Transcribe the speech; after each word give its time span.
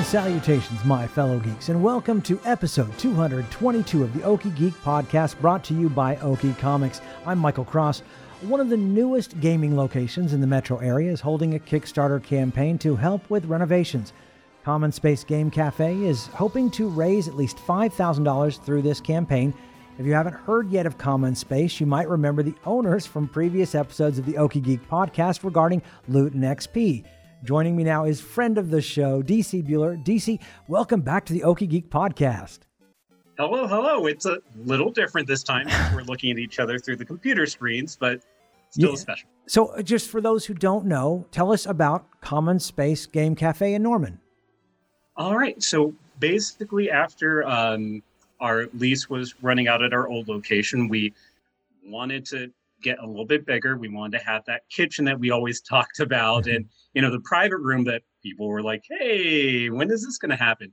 and 0.00 0.06
salutations, 0.06 0.82
my 0.86 1.06
fellow 1.06 1.38
geeks, 1.38 1.68
and 1.68 1.82
welcome 1.82 2.22
to 2.22 2.40
episode 2.46 2.96
222 2.98 4.02
of 4.02 4.14
the 4.14 4.20
Okie 4.20 4.56
Geek 4.56 4.72
podcast 4.82 5.38
brought 5.42 5.62
to 5.64 5.74
you 5.74 5.90
by 5.90 6.16
Okie 6.16 6.56
Comics. 6.56 7.02
I'm 7.26 7.38
Michael 7.38 7.66
Cross. 7.66 8.02
One 8.40 8.60
of 8.60 8.70
the 8.70 8.78
newest 8.78 9.38
gaming 9.40 9.76
locations 9.76 10.32
in 10.32 10.40
the 10.40 10.46
metro 10.46 10.78
area 10.78 11.12
is 11.12 11.20
holding 11.20 11.54
a 11.54 11.58
Kickstarter 11.58 12.22
campaign 12.22 12.78
to 12.78 12.96
help 12.96 13.28
with 13.28 13.44
renovations. 13.44 14.14
Common 14.64 14.90
Space 14.90 15.22
Game 15.22 15.50
Cafe 15.50 15.94
is 16.02 16.28
hoping 16.28 16.70
to 16.70 16.88
raise 16.88 17.28
at 17.28 17.36
least 17.36 17.58
$5,000 17.58 18.64
through 18.64 18.80
this 18.80 19.02
campaign. 19.02 19.52
If 19.98 20.06
you 20.06 20.14
haven't 20.14 20.32
heard 20.32 20.70
yet 20.70 20.86
of 20.86 20.96
Common 20.96 21.34
Space, 21.34 21.78
you 21.78 21.84
might 21.84 22.08
remember 22.08 22.42
the 22.42 22.54
owners 22.64 23.04
from 23.04 23.28
previous 23.28 23.74
episodes 23.74 24.18
of 24.18 24.24
the 24.24 24.34
Okie 24.34 24.62
Geek 24.62 24.88
podcast 24.88 25.44
regarding 25.44 25.82
loot 26.08 26.32
and 26.32 26.44
XP. 26.44 27.04
Joining 27.42 27.74
me 27.74 27.84
now 27.84 28.04
is 28.04 28.20
friend 28.20 28.58
of 28.58 28.70
the 28.70 28.82
show, 28.82 29.22
DC 29.22 29.66
Bueller. 29.66 30.02
DC, 30.04 30.38
welcome 30.68 31.00
back 31.00 31.24
to 31.26 31.32
the 31.32 31.40
Okie 31.40 31.68
Geek 31.68 31.88
podcast. 31.88 32.60
Hello, 33.38 33.66
hello. 33.66 34.06
It's 34.06 34.26
a 34.26 34.38
little 34.64 34.90
different 34.90 35.26
this 35.26 35.42
time. 35.42 35.66
We're 35.94 36.02
looking 36.02 36.30
at 36.30 36.38
each 36.38 36.58
other 36.58 36.78
through 36.78 36.96
the 36.96 37.04
computer 37.06 37.46
screens, 37.46 37.96
but 37.98 38.20
still 38.68 38.90
Yeah. 38.90 38.96
special. 38.96 39.28
So, 39.46 39.66
uh, 39.68 39.82
just 39.82 40.10
for 40.10 40.20
those 40.20 40.44
who 40.44 40.52
don't 40.52 40.84
know, 40.84 41.24
tell 41.30 41.50
us 41.50 41.64
about 41.64 42.20
Common 42.20 42.58
Space 42.60 43.06
Game 43.06 43.34
Cafe 43.34 43.72
in 43.72 43.82
Norman. 43.82 44.20
All 45.16 45.36
right. 45.36 45.60
So 45.62 45.94
basically, 46.18 46.90
after 46.90 47.46
um, 47.48 48.02
our 48.40 48.66
lease 48.74 49.08
was 49.08 49.42
running 49.42 49.66
out 49.66 49.82
at 49.82 49.94
our 49.94 50.06
old 50.08 50.28
location, 50.28 50.88
we 50.88 51.14
wanted 51.86 52.26
to 52.26 52.52
get 52.82 52.98
a 52.98 53.06
little 53.06 53.26
bit 53.26 53.46
bigger. 53.46 53.76
We 53.76 53.88
wanted 53.88 54.18
to 54.18 54.24
have 54.24 54.44
that 54.46 54.62
kitchen 54.70 55.04
that 55.06 55.18
we 55.18 55.30
always 55.30 55.60
talked 55.74 56.00
about, 56.00 56.46
and 56.46 56.66
you 56.94 57.02
know, 57.02 57.10
the 57.10 57.20
private 57.20 57.58
room 57.58 57.84
that 57.84 58.02
people 58.22 58.48
were 58.48 58.62
like, 58.62 58.82
"Hey, 58.88 59.70
when 59.70 59.90
is 59.90 60.04
this 60.04 60.18
going 60.18 60.30
to 60.30 60.36
happen?" 60.36 60.72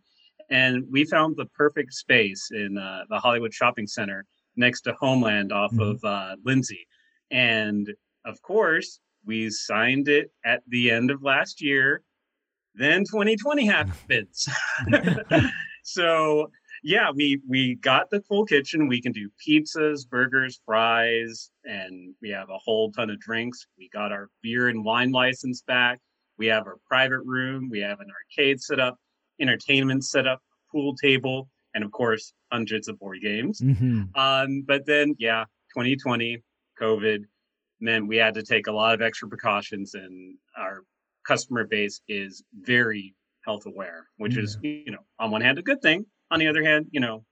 And 0.50 0.86
we 0.90 1.04
found 1.06 1.36
the 1.36 1.46
perfect 1.48 1.94
space 1.94 2.50
in 2.52 2.78
uh, 2.78 3.04
the 3.10 3.20
Hollywood 3.20 3.54
Shopping 3.54 3.86
Center 3.88 4.26
next 4.56 4.82
to 4.82 4.94
Homeland 4.94 5.52
off 5.52 5.72
Mhm. 5.74 5.92
of 5.92 6.04
uh, 6.04 6.36
Lindsey, 6.44 6.88
and 7.32 7.94
of 8.26 8.42
course, 8.42 9.00
we 9.26 9.50
signed 9.50 10.08
it 10.08 10.32
at 10.46 10.62
the 10.68 10.92
end 10.92 11.12
of 11.12 11.22
last 11.24 11.62
year. 11.62 12.02
Then 12.76 13.04
2020 13.06 13.66
happens. 13.78 14.48
so 15.84 16.52
yeah, 16.88 17.12
we 17.14 17.42
we 17.46 17.76
got 17.76 18.10
the 18.10 18.22
full 18.22 18.46
kitchen. 18.46 18.88
We 18.88 19.02
can 19.02 19.12
do 19.12 19.30
pizzas, 19.46 20.08
burgers, 20.08 20.62
fries, 20.66 21.52
and 21.66 22.16
we 22.22 22.30
have 22.30 22.50
a 22.50 22.58
whole 22.58 22.94
ton 22.94 23.10
of 23.10 23.20
drinks. 23.20 23.68
We 23.78 23.90
got 23.90 24.14
our 24.14 24.30
beer 24.42 24.70
and 24.70 24.86
wine 24.86 25.12
license 25.12 25.62
back. 25.68 26.00
We 26.38 26.48
have 26.48 26.66
our 26.66 26.78
private 26.88 27.20
room. 27.26 27.68
We 27.70 27.82
have 27.82 28.00
an 28.00 28.08
arcade 28.10 28.62
set 28.62 28.80
up, 28.80 28.98
entertainment 29.42 30.06
set 30.06 30.28
up, 30.28 30.40
pool 30.72 30.96
table, 30.96 31.50
and 31.76 31.84
of 31.84 31.92
course, 31.92 32.32
hundreds 32.54 32.88
of 32.88 32.98
board 33.00 33.20
games. 33.22 33.60
Mm-hmm. 33.60 34.04
Um, 34.16 34.64
but 34.66 34.86
then, 34.86 35.14
yeah, 35.20 35.44
2020, 35.74 36.42
COVID 36.82 37.26
meant 37.82 38.08
we 38.08 38.16
had 38.16 38.34
to 38.36 38.44
take 38.44 38.68
a 38.68 38.72
lot 38.72 38.94
of 38.94 39.02
extra 39.02 39.28
precautions, 39.28 39.94
and 39.94 40.38
our 40.58 40.84
customer 41.28 41.66
base 41.66 42.00
is 42.08 42.46
very 42.62 43.14
health 43.44 43.66
aware, 43.66 44.08
which 44.16 44.38
is, 44.38 44.58
you 44.62 44.92
know, 44.92 45.04
on 45.20 45.32
one 45.32 45.42
hand, 45.42 45.60
a 45.60 45.62
good 45.62 45.82
thing. 45.82 46.06
On 46.32 46.40
the 46.40 46.48
other 46.48 46.64
hand, 46.64 46.88
you 46.92 47.00
know, 47.00 47.24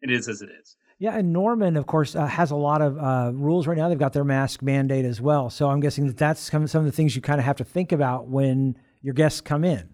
it 0.00 0.10
is 0.10 0.28
as 0.28 0.42
it 0.42 0.50
is. 0.60 0.76
Yeah, 0.98 1.16
and 1.16 1.32
Norman, 1.32 1.76
of 1.76 1.86
course, 1.86 2.14
uh, 2.14 2.26
has 2.26 2.50
a 2.52 2.56
lot 2.56 2.80
of 2.80 2.96
uh, 2.98 3.32
rules 3.34 3.66
right 3.66 3.76
now. 3.76 3.88
They've 3.88 3.98
got 3.98 4.12
their 4.12 4.24
mask 4.24 4.62
mandate 4.62 5.04
as 5.04 5.20
well. 5.20 5.50
So 5.50 5.68
I'm 5.68 5.80
guessing 5.80 6.06
that 6.06 6.16
that's 6.16 6.40
some, 6.40 6.66
some 6.66 6.80
of 6.80 6.86
the 6.86 6.92
things 6.92 7.16
you 7.16 7.22
kind 7.22 7.40
of 7.40 7.44
have 7.44 7.56
to 7.56 7.64
think 7.64 7.90
about 7.92 8.28
when 8.28 8.78
your 9.02 9.14
guests 9.14 9.40
come 9.40 9.64
in. 9.64 9.90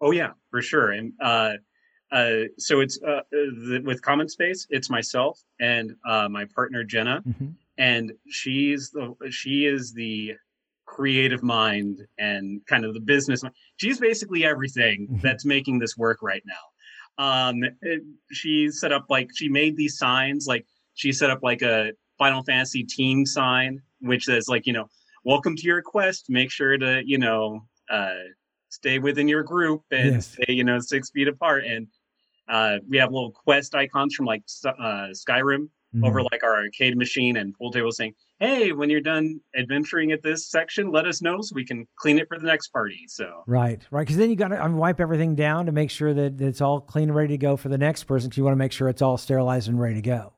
Oh 0.00 0.12
yeah, 0.12 0.32
for 0.50 0.62
sure. 0.62 0.92
And 0.92 1.12
uh, 1.20 1.54
uh, 2.12 2.42
so 2.58 2.80
it's 2.80 2.98
uh, 3.02 3.20
the, 3.32 3.82
with 3.84 4.02
Common 4.02 4.28
Space, 4.28 4.66
it's 4.70 4.88
myself 4.88 5.40
and 5.60 5.94
uh, 6.08 6.28
my 6.28 6.44
partner 6.54 6.84
Jenna, 6.84 7.22
Mm-hmm. 7.26 7.48
and 7.78 8.12
she's 8.28 8.90
the 8.90 9.14
she 9.30 9.66
is 9.66 9.92
the 9.94 10.34
creative 10.86 11.42
mind 11.42 12.06
and 12.18 12.60
kind 12.66 12.84
of 12.84 12.94
the 12.94 13.00
business 13.00 13.42
mind. 13.42 13.54
She's 13.78 13.98
basically 13.98 14.44
everything 14.44 15.08
Mhm. 15.10 15.22
that's 15.22 15.44
making 15.44 15.80
this 15.80 15.96
work 15.96 16.18
right 16.22 16.42
now. 16.46 16.54
Um, 17.18 17.62
it- 17.82 18.02
she 18.32 18.68
set 18.70 18.92
up 18.92 19.06
like 19.08 19.30
she 19.34 19.48
made 19.48 19.76
these 19.76 19.96
signs, 19.98 20.46
like 20.46 20.66
she 20.94 21.12
set 21.12 21.30
up 21.30 21.40
like 21.42 21.62
a 21.62 21.92
Final 22.18 22.42
Fantasy 22.44 22.82
team 22.84 23.24
sign, 23.26 23.80
which 24.00 24.24
says 24.24 24.48
like 24.48 24.66
you 24.66 24.72
know, 24.72 24.88
welcome 25.24 25.54
to 25.56 25.62
your 25.62 25.82
quest. 25.82 26.26
Make 26.28 26.50
sure 26.50 26.76
to 26.78 27.02
you 27.04 27.18
know 27.18 27.66
uh, 27.90 28.14
stay 28.68 28.98
within 28.98 29.28
your 29.28 29.42
group 29.42 29.82
and 29.90 30.14
Yes. 30.14 30.32
stay 30.32 30.52
you 30.52 30.64
know 30.64 30.78
six 30.80 31.10
feet 31.10 31.28
apart. 31.28 31.64
And 31.64 31.86
uh, 32.48 32.78
we 32.88 32.98
have 32.98 33.12
little 33.12 33.30
quest 33.32 33.74
icons 33.74 34.14
from 34.14 34.26
like 34.26 34.42
uh, 34.66 35.08
Skyrim 35.12 35.68
Mm-hmm. 35.94 36.06
over 36.06 36.22
like 36.24 36.42
our 36.42 36.56
arcade 36.56 36.96
machine 36.96 37.36
and 37.36 37.54
pool 37.54 37.70
table 37.70 37.92
saying, 37.92 38.16
"Hey, 38.44 38.72
when 38.72 38.90
you're 38.90 39.00
done 39.00 39.40
adventuring 39.56 40.12
at 40.12 40.22
this 40.22 40.48
section, 40.48 40.90
let 40.90 41.06
us 41.06 41.22
know 41.22 41.40
so 41.40 41.54
we 41.54 41.64
can 41.64 41.86
clean 41.96 42.18
it 42.18 42.28
for 42.28 42.38
the 42.38 42.46
next 42.46 42.68
party." 42.68 43.04
So 43.08 43.44
Right, 43.46 43.80
right. 43.90 44.02
Because 44.02 44.16
then 44.16 44.30
you 44.30 44.36
got 44.36 44.48
to 44.48 44.64
um, 44.64 44.76
wipe 44.76 45.00
everything 45.00 45.34
down 45.34 45.66
to 45.66 45.72
make 45.72 45.90
sure 45.90 46.12
that 46.14 46.40
it's 46.40 46.60
all 46.60 46.80
clean 46.80 47.08
and 47.08 47.16
ready 47.16 47.34
to 47.34 47.38
go 47.38 47.56
for 47.56 47.68
the 47.68 47.78
next 47.78 48.04
person. 48.04 48.28
Because 48.28 48.38
you 48.38 48.44
want 48.44 48.52
to 48.54 48.58
make 48.58 48.72
sure 48.72 48.88
it's 48.88 49.02
all 49.02 49.16
sterilized 49.18 49.68
and 49.68 49.80
ready 49.80 49.96
to 49.96 50.02
go. 50.02 50.32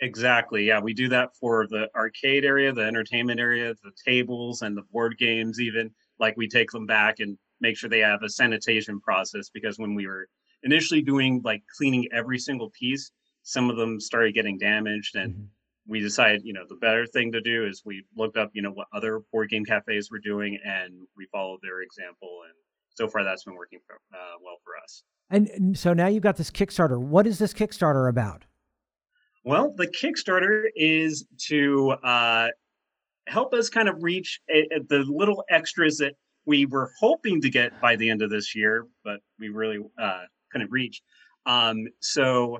exactly, 0.00 0.64
yeah, 0.64 0.80
we 0.80 0.92
do 0.94 1.08
that 1.08 1.30
for 1.36 1.66
the 1.68 1.88
arcade 1.94 2.44
area, 2.44 2.72
the 2.72 2.82
entertainment 2.82 3.38
area, 3.40 3.74
the 3.82 3.92
tables, 4.04 4.62
and 4.62 4.76
the 4.76 4.82
board 4.92 5.16
games. 5.18 5.60
Even 5.60 5.90
like 6.18 6.36
we 6.36 6.48
take 6.48 6.70
them 6.70 6.86
back 6.86 7.20
and 7.20 7.38
make 7.60 7.76
sure 7.76 7.88
they 7.88 8.00
have 8.00 8.22
a 8.22 8.28
sanitation 8.28 9.00
process 9.00 9.48
because 9.50 9.78
when 9.78 9.94
we 9.94 10.06
were 10.06 10.28
initially 10.64 11.02
doing 11.02 11.40
like 11.44 11.62
cleaning 11.76 12.08
every 12.12 12.38
single 12.38 12.70
piece, 12.70 13.12
some 13.44 13.70
of 13.70 13.76
them 13.76 14.00
started 14.00 14.34
getting 14.34 14.58
damaged 14.58 15.16
and 15.16 15.34
Mhm. 15.34 15.46
We 15.86 16.00
decided, 16.00 16.42
you 16.44 16.52
know, 16.52 16.64
the 16.68 16.76
better 16.76 17.06
thing 17.06 17.32
to 17.32 17.40
do 17.40 17.66
is 17.66 17.82
we 17.84 18.04
looked 18.16 18.36
up, 18.36 18.50
you 18.52 18.62
know, 18.62 18.70
what 18.70 18.86
other 18.94 19.20
board 19.32 19.50
game 19.50 19.64
cafes 19.64 20.10
were 20.10 20.20
doing, 20.20 20.58
and 20.64 20.92
we 21.16 21.26
followed 21.32 21.58
their 21.62 21.80
example. 21.82 22.40
And 22.44 22.54
so 22.94 23.08
far, 23.08 23.24
that's 23.24 23.44
been 23.44 23.56
working 23.56 23.80
for, 23.86 23.94
uh, 24.14 24.36
well 24.44 24.58
for 24.64 24.72
us. 24.82 25.02
And, 25.30 25.48
and 25.48 25.78
so 25.78 25.92
now 25.92 26.06
you've 26.06 26.22
got 26.22 26.36
this 26.36 26.50
Kickstarter. 26.50 27.00
What 27.00 27.26
is 27.26 27.38
this 27.38 27.52
Kickstarter 27.52 28.08
about? 28.08 28.44
Well, 29.44 29.74
the 29.76 29.88
Kickstarter 29.88 30.64
is 30.76 31.26
to 31.48 31.90
uh, 32.04 32.48
help 33.26 33.52
us 33.54 33.68
kind 33.68 33.88
of 33.88 34.02
reach 34.02 34.40
a, 34.48 34.60
a- 34.76 34.82
the 34.88 35.04
little 35.08 35.42
extras 35.50 35.98
that 35.98 36.14
we 36.46 36.66
were 36.66 36.90
hoping 37.00 37.40
to 37.40 37.50
get 37.50 37.80
by 37.80 37.96
the 37.96 38.08
end 38.10 38.22
of 38.22 38.30
this 38.30 38.54
year, 38.54 38.86
but 39.04 39.20
we 39.38 39.48
really 39.48 39.78
uh, 40.00 40.22
couldn't 40.52 40.70
reach. 40.70 41.02
Um, 41.46 41.86
so 42.00 42.58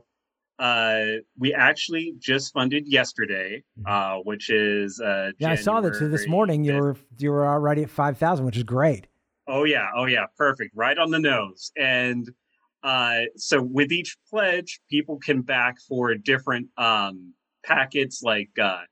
uh, 0.63 1.05
we 1.37 1.53
actually 1.53 2.15
just 2.19 2.53
funded 2.53 2.87
yesterday, 2.87 3.63
Mhm. 3.81 3.91
uh, 3.91 4.23
which 4.23 4.49
is 4.49 5.01
uh, 5.01 5.33
Yeah, 5.39 5.51
I 5.51 5.55
saw 5.57 5.81
that. 5.81 5.97
So 5.97 6.09
this 6.09 6.29
morning 6.29 6.63
you 6.65 6.73
5th. 6.75 6.81
were 6.81 6.97
you 7.19 7.31
were 7.33 7.47
already 7.47 7.83
at 7.83 7.91
five 7.91 8.17
thousand, 8.17 8.47
which 8.47 8.57
is 8.57 8.63
great. 8.63 9.09
Oh 9.49 9.65
yeah, 9.65 9.89
oh 9.97 10.05
yeah, 10.07 10.27
perfect, 10.39 10.71
right 10.77 10.97
on 10.97 11.11
the 11.11 11.19
nose. 11.19 11.73
And 11.77 12.31
uh, 12.85 13.23
so 13.37 13.61
with 13.61 13.91
each 13.91 14.17
pledge, 14.31 14.81
people 14.89 15.19
can 15.19 15.43
back 15.43 15.77
for 15.89 16.15
different 16.15 16.69
um, 16.77 17.35
packets, 17.65 18.23
like 18.23 18.51
uh, 18.61 18.83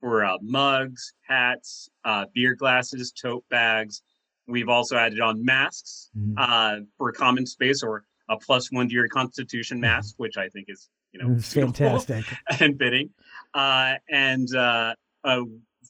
for 0.00 0.24
uh, 0.24 0.38
mugs, 0.40 1.12
hats, 1.26 1.90
uh, 2.04 2.24
beer 2.34 2.54
glasses, 2.54 3.12
tote 3.12 3.44
bags. 3.50 4.02
We've 4.46 4.68
also 4.70 4.96
added 4.96 5.20
on 5.20 5.44
masks 5.44 6.10
Mhm. 6.16 6.34
uh, 6.38 6.80
for 6.96 7.10
a 7.10 7.12
common 7.12 7.44
space 7.44 7.82
or 7.82 8.04
a 8.30 8.36
plus 8.38 8.72
one 8.72 8.88
to 8.88 8.94
your 8.94 9.08
Constitution 9.08 9.78
mask, 9.78 10.14
which 10.16 10.38
I 10.38 10.48
think 10.48 10.66
is 10.68 10.88
you 11.26 11.34
know 11.34 11.40
fantastic. 11.40 12.24
and 12.60 12.76
bidding. 12.78 13.10
Uh, 13.54 13.94
and 14.10 14.48
uh, 14.54 14.94
uh, 15.24 15.40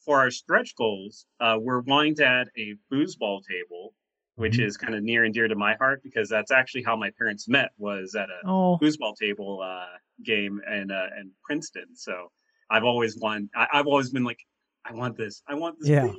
for 0.04 0.18
our 0.20 0.30
stretch 0.30 0.74
goals, 0.76 1.26
uh, 1.40 1.56
we're 1.60 1.80
wanting 1.80 2.14
to 2.16 2.24
add 2.24 2.48
a 2.56 2.74
foosball 2.92 3.40
table, 3.46 3.94
which 4.36 4.58
Mhm. 4.58 4.66
is 4.66 4.76
kind 4.76 4.94
of 4.94 5.02
near 5.02 5.24
and 5.24 5.34
dear 5.34 5.48
to 5.48 5.54
my 5.56 5.74
heart 5.74 6.02
because 6.02 6.28
that's 6.28 6.50
actually 6.50 6.82
how 6.82 6.96
my 6.96 7.10
parents 7.18 7.48
met 7.48 7.70
was 7.78 8.14
at 8.14 8.28
a 8.30 8.48
Oh, 8.48 8.78
foosball 8.80 9.14
table 9.16 9.60
uh, 9.62 9.86
game 10.24 10.60
in 10.72 10.90
uh, 10.90 11.08
in 11.20 11.30
Princeton. 11.44 11.94
So 11.94 12.30
I've 12.70 12.84
always 12.84 13.18
wanted. 13.18 13.50
I, 13.56 13.66
have 13.72 13.86
always 13.86 14.10
been 14.10 14.24
like, 14.24 14.38
I 14.84 14.92
want 14.94 15.16
this. 15.16 15.42
I 15.48 15.54
want 15.54 15.76
this. 15.80 15.88
Yeah. 15.88 16.12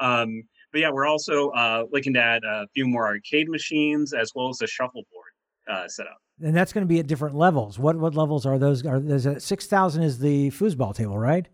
Um, 0.00 0.42
but 0.72 0.80
yeah, 0.80 0.90
we're 0.90 1.06
also 1.06 1.48
uh, 1.50 1.84
looking 1.90 2.14
to 2.14 2.20
add 2.22 2.42
a 2.44 2.66
few 2.74 2.86
more 2.86 3.06
arcade 3.06 3.48
machines 3.48 4.12
as 4.12 4.30
well 4.34 4.48
as 4.48 4.60
a 4.62 4.66
shuffleboard 4.66 5.32
uh, 5.68 5.88
set 5.88 6.06
up. 6.06 6.18
And 6.42 6.56
that's 6.56 6.72
going 6.72 6.82
to 6.86 6.88
be 6.88 6.98
at 7.00 7.06
different 7.06 7.34
levels. 7.36 7.78
What 7.78 7.96
what 7.96 8.14
levels 8.14 8.46
are 8.46 8.58
those? 8.58 8.84
Are 8.86 8.98
there's 9.00 9.26
a 9.26 9.38
six 9.40 9.66
thousand 9.66 10.02
is 10.04 10.18
the 10.18 10.50
foosball 10.50 10.94
table, 10.94 11.18
right? 11.18 11.46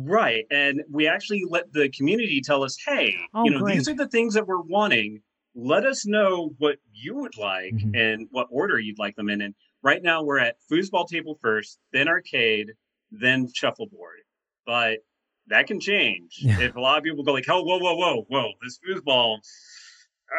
Right, 0.00 0.44
and 0.52 0.82
we 0.88 1.08
actually 1.08 1.42
let 1.48 1.72
the 1.72 1.88
community 1.88 2.40
tell 2.40 2.62
us, 2.62 2.76
hey, 2.86 3.16
Oh, 3.34 3.42
you 3.44 3.50
know, 3.50 3.58
great. 3.58 3.74
these 3.78 3.88
are 3.88 3.94
the 3.96 4.06
things 4.06 4.34
that 4.34 4.46
we're 4.46 4.60
wanting. 4.62 5.22
Let 5.56 5.84
us 5.84 6.06
know 6.06 6.54
what 6.58 6.76
you 6.92 7.16
would 7.16 7.36
like 7.36 7.74
Mhm. 7.74 7.96
and 7.96 8.28
what 8.30 8.46
order 8.48 8.78
you'd 8.78 9.00
like 9.00 9.16
them 9.16 9.28
in. 9.28 9.40
And 9.40 9.56
right 9.82 10.00
now 10.00 10.22
we're 10.22 10.38
at 10.38 10.54
foosball 10.70 11.08
table 11.08 11.36
first, 11.42 11.80
then 11.92 12.06
arcade, 12.06 12.74
then 13.10 13.48
shuffleboard. 13.52 14.18
But 14.64 14.98
that 15.48 15.66
can 15.66 15.80
change. 15.80 16.36
Yeah. 16.42 16.60
If 16.60 16.76
a 16.76 16.80
lot 16.80 16.98
of 16.98 17.02
people 17.02 17.24
go 17.24 17.32
like, 17.32 17.48
oh, 17.48 17.62
whoa, 17.64 17.78
whoa, 17.78 17.96
whoa, 17.96 18.22
whoa, 18.28 18.52
this 18.62 18.78
foosball, 18.88 19.38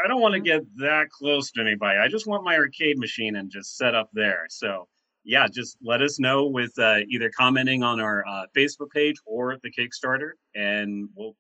I 0.03 0.07
don't 0.07 0.21
want 0.21 0.33
to 0.33 0.39
get 0.39 0.61
that 0.77 1.09
close 1.09 1.51
to 1.51 1.61
anybody. 1.61 1.97
I 1.99 2.07
just 2.07 2.27
want 2.27 2.43
my 2.43 2.55
arcade 2.55 2.97
machine 2.97 3.35
and 3.37 3.49
just 3.49 3.77
set 3.77 3.95
up 3.95 4.09
there. 4.13 4.45
So 4.49 4.87
yeah, 5.23 5.47
just 5.47 5.77
let 5.83 6.01
us 6.01 6.19
know 6.19 6.45
with 6.47 6.71
uh, 6.79 6.99
either 7.09 7.29
commenting 7.37 7.83
on 7.83 7.99
our 7.99 8.25
uh, 8.27 8.43
Facebook 8.55 8.89
page 8.93 9.15
or 9.25 9.57
the 9.63 9.71
Kickstarter, 9.71 10.31
and 10.55 11.09
we'll 11.15 11.35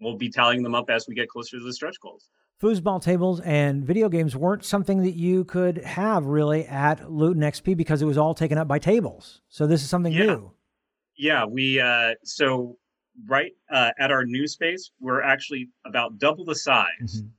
we'll 0.00 0.16
be 0.16 0.30
tallying 0.30 0.62
them 0.62 0.74
up 0.74 0.88
as 0.90 1.06
we 1.06 1.14
get 1.14 1.28
closer 1.28 1.58
to 1.58 1.64
the 1.64 1.72
stretch 1.72 1.96
goals. 2.00 2.30
Foosball 2.62 3.02
tables 3.02 3.40
and 3.40 3.84
video 3.84 4.08
games 4.10 4.36
weren't 4.36 4.64
something 4.64 5.02
that 5.02 5.12
you 5.12 5.44
could 5.44 5.78
have 5.78 6.26
really 6.26 6.66
at 6.66 7.10
Loot 7.10 7.36
and 7.36 7.44
XP 7.44 7.74
because 7.76 8.02
it 8.02 8.04
was 8.06 8.18
all 8.18 8.34
taken 8.34 8.58
up 8.58 8.68
by 8.68 8.78
tables. 8.78 9.40
So 9.48 9.66
this 9.66 9.82
is 9.82 9.88
something 9.88 10.12
Yeah. 10.12 10.24
new. 10.26 10.52
Yeah, 11.16 11.44
we 11.46 11.80
uh, 11.80 12.14
so 12.24 12.76
right 13.26 13.52
uh, 13.70 13.92
at 13.98 14.10
our 14.10 14.24
new 14.26 14.46
space, 14.46 14.90
we're 15.00 15.22
actually 15.22 15.68
about 15.86 16.18
double 16.18 16.44
the 16.44 16.54
size 16.54 16.86
Mhm. 17.22 17.30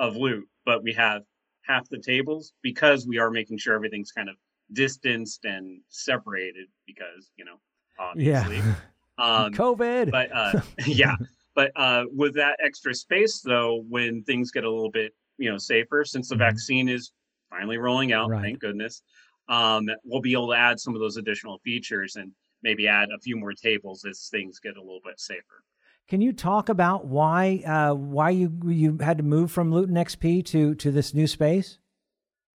Of 0.00 0.16
Loot, 0.16 0.48
but 0.64 0.82
we 0.82 0.92
have 0.94 1.22
half 1.62 1.88
the 1.90 1.98
tables 2.00 2.52
because 2.62 3.06
we 3.06 3.18
are 3.18 3.30
making 3.30 3.58
sure 3.58 3.74
everything's 3.74 4.10
kind 4.10 4.28
of 4.28 4.34
distanced 4.72 5.44
and 5.44 5.80
separated 5.88 6.66
because 6.86 7.30
you 7.36 7.44
know 7.44 7.56
obviously. 8.00 8.56
Yeah. 8.56 8.74
Um, 9.18 9.52
COVID. 9.52 10.10
but 10.10 10.34
uh, 10.34 10.62
yeah 10.86 11.14
but 11.54 11.72
uh, 11.76 12.04
with 12.10 12.32
that 12.36 12.56
extra 12.64 12.94
space 12.94 13.42
though 13.42 13.84
when 13.86 14.22
things 14.22 14.50
get 14.50 14.64
a 14.64 14.70
little 14.70 14.90
bit 14.90 15.12
you 15.36 15.50
know 15.50 15.58
safer 15.58 16.06
since 16.06 16.30
the 16.30 16.36
Mhm. 16.36 16.38
vaccine 16.38 16.88
is 16.88 17.12
finally 17.50 17.76
rolling 17.76 18.14
out 18.14 18.30
Right. 18.30 18.40
thank 18.40 18.60
goodness 18.60 19.02
um, 19.50 19.90
we'll 20.04 20.22
be 20.22 20.32
able 20.32 20.48
to 20.52 20.56
add 20.56 20.80
some 20.80 20.94
of 20.94 21.00
those 21.02 21.18
additional 21.18 21.58
features 21.58 22.16
and 22.16 22.32
maybe 22.62 22.88
add 22.88 23.10
a 23.14 23.18
few 23.18 23.36
more 23.36 23.52
tables 23.52 24.06
as 24.06 24.28
things 24.30 24.58
get 24.58 24.78
a 24.78 24.80
little 24.80 25.02
bit 25.04 25.20
safer 25.20 25.64
Can 26.10 26.20
you 26.20 26.32
talk 26.32 26.68
about 26.68 27.06
why 27.06 27.62
uh, 27.64 27.94
why 27.94 28.30
you 28.30 28.52
you 28.66 28.98
had 29.00 29.16
to 29.18 29.22
move 29.22 29.52
from 29.52 29.72
Loot 29.72 29.88
and 29.88 29.96
XP 29.96 30.44
to 30.46 30.74
to 30.74 30.90
this 30.90 31.14
new 31.14 31.26
space? 31.26 31.78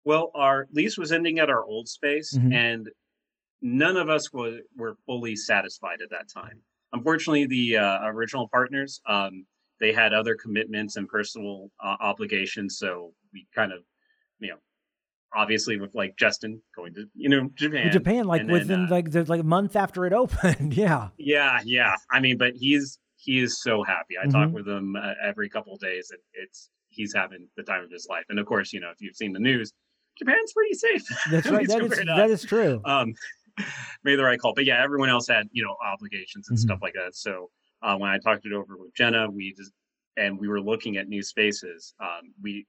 well 0.03 0.31
our 0.33 0.67
lease 0.71 0.97
was 0.97 1.11
ending 1.11 1.37
at 1.37 1.47
our 1.49 1.63
old 1.63 1.87
space 1.87 2.33
Mhm. 2.35 2.53
and 2.55 2.89
none 3.61 3.97
of 3.97 4.09
us 4.09 4.33
were, 4.33 4.61
were 4.75 4.95
fully 5.05 5.35
satisfied 5.35 5.99
at 6.01 6.09
that 6.09 6.27
time 6.27 6.59
unfortunately 6.93 7.45
the 7.45 7.77
uh, 7.77 7.99
original 8.07 8.47
partners 8.47 8.99
um, 9.07 9.45
they 9.79 9.93
had 9.93 10.11
other 10.11 10.33
commitments 10.33 10.95
and 10.95 11.07
personal 11.07 11.69
uh, 11.83 11.97
obligations 11.99 12.79
so 12.79 13.13
we 13.31 13.45
kind 13.53 13.71
of 13.71 13.83
you 14.39 14.49
know 14.49 14.57
obviously 15.35 15.79
with 15.79 15.93
like 15.93 16.15
justin 16.17 16.59
going 16.75 16.95
to 16.95 17.05
you 17.13 17.29
know 17.29 17.47
japan 17.53 17.91
Japan, 17.91 18.25
like 18.25 18.41
then, 18.41 18.51
within 18.51 18.85
uh, 18.85 18.89
like 18.89 19.11
the, 19.11 19.23
like 19.25 19.41
a 19.41 19.43
month 19.43 19.75
after 19.75 20.07
it 20.07 20.13
opened. 20.23 20.73
yeah. 20.73 21.09
yeah 21.19 21.59
yeah 21.63 21.93
i 22.09 22.19
mean 22.19 22.39
but 22.39 22.55
he's 22.55 22.97
he 23.21 23.39
is 23.39 23.61
so 23.61 23.83
happy 23.83 24.15
i 24.21 24.25
Mhm. 24.25 24.31
talk 24.31 24.51
with 24.51 24.67
him 24.67 24.95
uh, 24.95 25.13
every 25.23 25.47
couple 25.49 25.73
of 25.73 25.79
days 25.79 26.11
and 26.11 26.19
it's 26.33 26.69
he's 26.89 27.13
having 27.13 27.47
the 27.55 27.63
time 27.63 27.83
of 27.83 27.91
his 27.91 28.07
life 28.09 28.25
and 28.29 28.39
of 28.39 28.45
course 28.45 28.73
you 28.73 28.79
know 28.79 28.89
if 28.89 28.99
you've 28.99 29.15
seen 29.15 29.31
the 29.31 29.39
news 29.39 29.73
japan's 30.17 30.51
pretty 30.53 30.73
safe 30.73 31.03
That's 31.31 31.49
right. 31.49 31.67
That 31.67 31.83
is 31.83 31.97
that 32.05 32.29
is 32.29 32.43
true. 32.43 32.81
um 32.85 33.13
made 34.03 34.15
the 34.17 34.23
right 34.23 34.39
call 34.39 34.53
but 34.53 34.65
yeah 34.65 34.81
everyone 34.83 35.09
else 35.09 35.27
had 35.27 35.47
you 35.51 35.63
know 35.63 35.75
obligations 35.85 36.49
and 36.49 36.57
Mhm. 36.57 36.61
stuff 36.61 36.79
like 36.81 36.93
that 36.93 37.15
so 37.15 37.49
uh, 37.83 37.95
when 37.97 38.09
i 38.09 38.17
talked 38.17 38.45
it 38.45 38.53
over 38.53 38.77
with 38.77 38.93
jenna 38.95 39.29
we 39.29 39.53
just 39.53 39.71
and 40.17 40.37
we 40.39 40.47
were 40.47 40.61
looking 40.61 40.97
at 40.97 41.07
new 41.07 41.21
spaces 41.23 41.93
um 41.99 42.33
we 42.41 42.65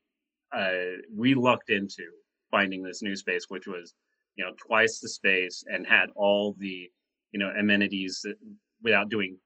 uh 0.52 0.72
we 1.16 1.34
lucked 1.34 1.70
into 1.70 2.04
finding 2.50 2.82
this 2.82 3.00
new 3.02 3.16
space 3.16 3.46
which 3.48 3.66
was 3.66 3.94
you 4.36 4.44
know 4.44 4.50
twice 4.66 4.98
the 5.00 5.08
space 5.08 5.64
and 5.72 5.86
had 5.86 6.08
all 6.14 6.54
the 6.58 6.90
you 7.32 7.38
know 7.40 7.50
amenities 7.58 8.20
that, 8.24 8.36
without 8.82 9.08
doing 9.08 9.36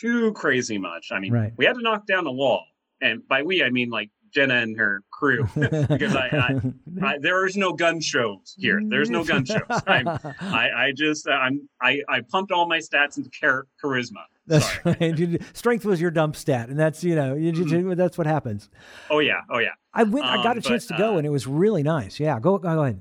too 0.00 0.32
crazy 0.32 0.78
much 0.78 1.08
i 1.12 1.18
mean 1.18 1.32
Right. 1.32 1.52
we 1.56 1.64
had 1.64 1.74
to 1.74 1.82
knock 1.82 2.06
down 2.06 2.24
the 2.24 2.32
wall 2.32 2.64
and 3.00 3.26
by 3.28 3.42
we 3.42 3.62
i 3.62 3.70
mean 3.70 3.90
like 3.90 4.10
jenna 4.34 4.54
and 4.56 4.76
her 4.76 5.02
crew 5.12 5.44
because 5.54 6.16
I- 6.16 6.60
I, 7.02 7.18
there 7.20 7.46
is 7.46 7.56
no 7.56 7.72
gun 7.72 8.00
shows 8.00 8.54
here. 8.56 8.80
There's 8.84 9.08
no 9.10 9.24
gun 9.24 9.44
shows. 9.44 9.62
I'm, 9.86 10.08
I, 10.40 10.70
I 10.76 10.92
just, 10.96 11.28
I'm, 11.28 11.68
I, 11.80 12.00
I 12.08 12.20
pumped 12.20 12.50
all 12.52 12.66
my 12.68 12.78
stats 12.78 13.16
into 13.16 13.30
char- 13.30 13.66
charisma. 13.82 14.24
That's 14.46 14.66
Sorry. 14.82 14.96
right. 15.00 15.42
Strength 15.56 15.84
was 15.84 16.00
your 16.00 16.10
dump 16.10 16.34
stat, 16.36 16.68
and 16.68 16.78
that's 16.78 17.02
you 17.04 17.14
know 17.14 17.34
you, 17.34 17.52
you- 17.52 17.94
that's 17.94 18.16
what 18.18 18.26
happens. 18.26 18.70
Oh 19.10 19.18
yeah, 19.20 19.40
oh 19.50 19.58
yeah, 19.58 19.70
I 19.92 20.02
went. 20.04 20.26
I 20.26 20.36
got 20.42 20.52
Um, 20.52 20.58
a 20.58 20.60
chance 20.60 20.86
but, 20.86 20.96
to 20.96 21.02
go, 21.02 21.14
uh, 21.14 21.18
and 21.18 21.26
it 21.26 21.30
was 21.30 21.46
really 21.46 21.82
nice. 21.82 22.18
Yeah, 22.20 22.38
go 22.40 22.58
go 22.58 22.82
ahead. 22.82 23.00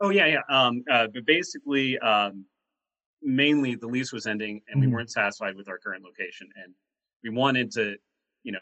oh 0.00 0.08
yeah, 0.10 0.26
yeah. 0.26 0.40
Um, 0.50 0.84
uh, 0.90 1.06
but 1.12 1.24
basically, 1.26 1.98
um, 1.98 2.44
mainly 3.22 3.74
the 3.76 3.86
lease 3.88 4.12
was 4.12 4.26
ending, 4.26 4.62
and 4.68 4.80
we 4.80 4.88
weren't 4.88 5.10
satisfied 5.10 5.56
with 5.56 5.68
our 5.68 5.78
current 5.78 6.04
location, 6.04 6.48
and 6.56 6.74
we 7.22 7.30
wanted 7.30 7.70
to, 7.72 7.96
you 8.42 8.52
know, 8.52 8.60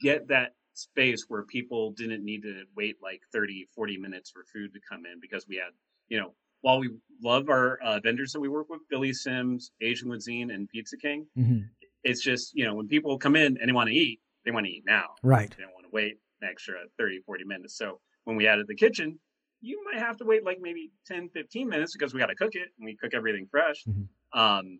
get 0.00 0.28
that 0.28 0.52
space 0.74 1.24
where 1.28 1.42
people 1.44 1.92
didn't 1.92 2.24
need 2.24 2.42
to 2.42 2.64
wait 2.76 2.96
like 3.02 3.20
30 3.32 3.66
40 3.74 3.96
minutes 3.98 4.30
for 4.30 4.44
food 4.52 4.72
to 4.72 4.80
come 4.88 5.04
in 5.04 5.18
because 5.20 5.46
we 5.48 5.56
had 5.56 5.72
you 6.08 6.18
know 6.18 6.34
while 6.62 6.78
we 6.78 6.90
love 7.22 7.48
our 7.48 7.78
uh, 7.82 7.98
vendors 8.00 8.32
that 8.32 8.40
we 8.40 8.48
work 8.48 8.68
with 8.70 8.80
billy 8.88 9.12
sims 9.12 9.72
asian 9.80 10.08
cuisine 10.08 10.50
and 10.52 10.68
pizza 10.68 10.96
king 10.96 11.26
Mhm. 11.36 11.70
it's 12.04 12.22
just 12.22 12.54
you 12.54 12.64
know 12.64 12.74
when 12.74 12.88
people 12.88 13.18
come 13.18 13.36
in 13.36 13.58
and 13.58 13.68
they 13.68 13.72
want 13.72 13.88
to 13.88 13.94
eat 13.94 14.20
they 14.44 14.52
want 14.52 14.66
to 14.66 14.72
eat 14.72 14.84
now 14.86 15.08
Right. 15.22 15.56
they 15.56 15.64
don't 15.64 15.72
want 15.74 15.84
to 15.84 15.90
wait 15.92 16.18
an 16.42 16.48
extra 16.48 16.84
30 16.98 17.20
40 17.26 17.44
minutes 17.44 17.76
so 17.76 18.00
when 18.24 18.36
we 18.36 18.46
added 18.46 18.66
the 18.68 18.76
kitchen 18.76 19.18
you 19.60 19.82
might 19.84 20.00
have 20.00 20.16
to 20.18 20.24
wait 20.24 20.44
like 20.44 20.58
maybe 20.60 20.90
10 21.06 21.28
15 21.30 21.68
minutes 21.68 21.92
because 21.92 22.14
we 22.14 22.20
got 22.20 22.26
to 22.26 22.34
cook 22.34 22.54
it 22.54 22.68
and 22.78 22.84
we 22.84 22.96
cook 22.96 23.12
everything 23.14 23.46
fresh 23.50 23.84
Mhm. 23.86 24.08
um 24.32 24.78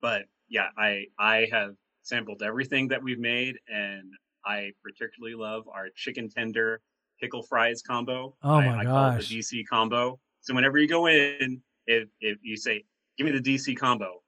but 0.00 0.22
yeah 0.48 0.68
i 0.76 1.04
i 1.18 1.46
have 1.50 1.74
sampled 2.02 2.42
everything 2.42 2.88
that 2.88 3.02
we've 3.02 3.18
made 3.18 3.56
and 3.68 4.10
i 4.44 4.70
particularly 4.82 5.34
love 5.36 5.68
our 5.68 5.88
chicken 5.94 6.28
tender 6.28 6.80
pickle 7.20 7.42
fries 7.42 7.82
combo 7.82 8.34
Oh 8.42 8.58
I, 8.60 8.66
my 8.66 8.78
I 8.80 8.84
call 8.84 9.06
it 9.08 9.16
gosh. 9.18 9.28
the 9.28 9.38
dc 9.38 9.66
combo 9.68 10.18
so 10.40 10.54
whenever 10.54 10.78
you 10.78 10.88
go 10.88 11.06
in 11.06 11.60
if 11.86 12.08
if 12.20 12.38
you 12.42 12.56
say 12.56 12.84
give 13.18 13.26
me 13.26 13.32
the 13.32 13.40
dc 13.40 13.76
combo 13.76 14.22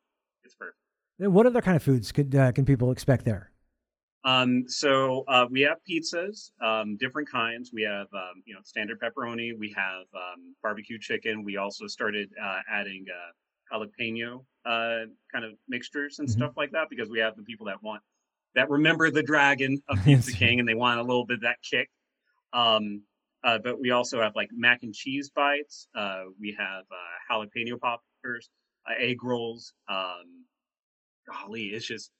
it's 0.44 0.54
perfect 0.54 0.76
What 1.18 1.46
other 1.46 1.62
kind 1.62 1.76
of 1.76 1.82
foods 1.82 2.12
could 2.12 2.34
uh, 2.34 2.50
can 2.52 2.64
people 2.64 2.90
expect 2.90 3.24
there? 3.24 3.51
Um, 4.24 4.64
so 4.68 5.24
uh, 5.26 5.46
we 5.50 5.62
have 5.62 5.78
pizzas, 5.88 6.52
um, 6.62 6.96
different 6.96 7.28
kinds. 7.28 7.72
We 7.72 7.82
have 7.82 8.06
um, 8.12 8.42
you 8.44 8.54
know 8.54 8.60
standard 8.64 9.00
pepperoni. 9.00 9.58
We 9.58 9.74
have 9.76 10.04
um, 10.14 10.54
barbecue 10.62 10.98
chicken. 10.98 11.42
We 11.44 11.56
also 11.56 11.86
started 11.86 12.30
uh, 12.40 12.60
adding 12.70 13.06
uh, 13.10 13.76
jalapeno 13.76 14.44
uh, 14.64 15.06
kind 15.32 15.44
of 15.44 15.52
mixtures 15.68 16.18
and 16.20 16.28
Mhm. 16.28 16.32
stuff 16.32 16.52
like 16.56 16.70
that 16.72 16.88
because 16.88 17.10
we 17.10 17.18
have 17.18 17.36
the 17.36 17.42
people 17.42 17.66
that 17.66 17.82
want 17.82 18.02
that 18.54 18.70
remember 18.70 19.10
the 19.10 19.22
dragon 19.22 19.82
of 19.88 19.98
Pizza 20.04 20.30
Yes. 20.30 20.38
King 20.38 20.60
and 20.60 20.68
they 20.68 20.74
want 20.74 21.00
a 21.00 21.02
little 21.02 21.24
bit 21.26 21.36
of 21.36 21.40
that 21.42 21.56
kick. 21.68 21.90
Um, 22.52 23.02
uh, 23.44 23.58
but 23.58 23.80
we 23.80 23.90
also 23.90 24.20
have 24.20 24.36
like 24.36 24.50
mac 24.52 24.82
and 24.84 24.94
cheese 24.94 25.30
bites. 25.30 25.88
Uh, 25.96 26.24
we 26.40 26.54
have 26.58 26.84
uh, 26.90 27.34
jalapeno 27.34 27.80
poppers, 27.80 28.50
uh, 28.88 28.94
egg 28.98 29.24
rolls. 29.24 29.72
Um, 29.88 30.44
golly, 31.26 31.66
it's 31.68 31.86
just 31.86 32.12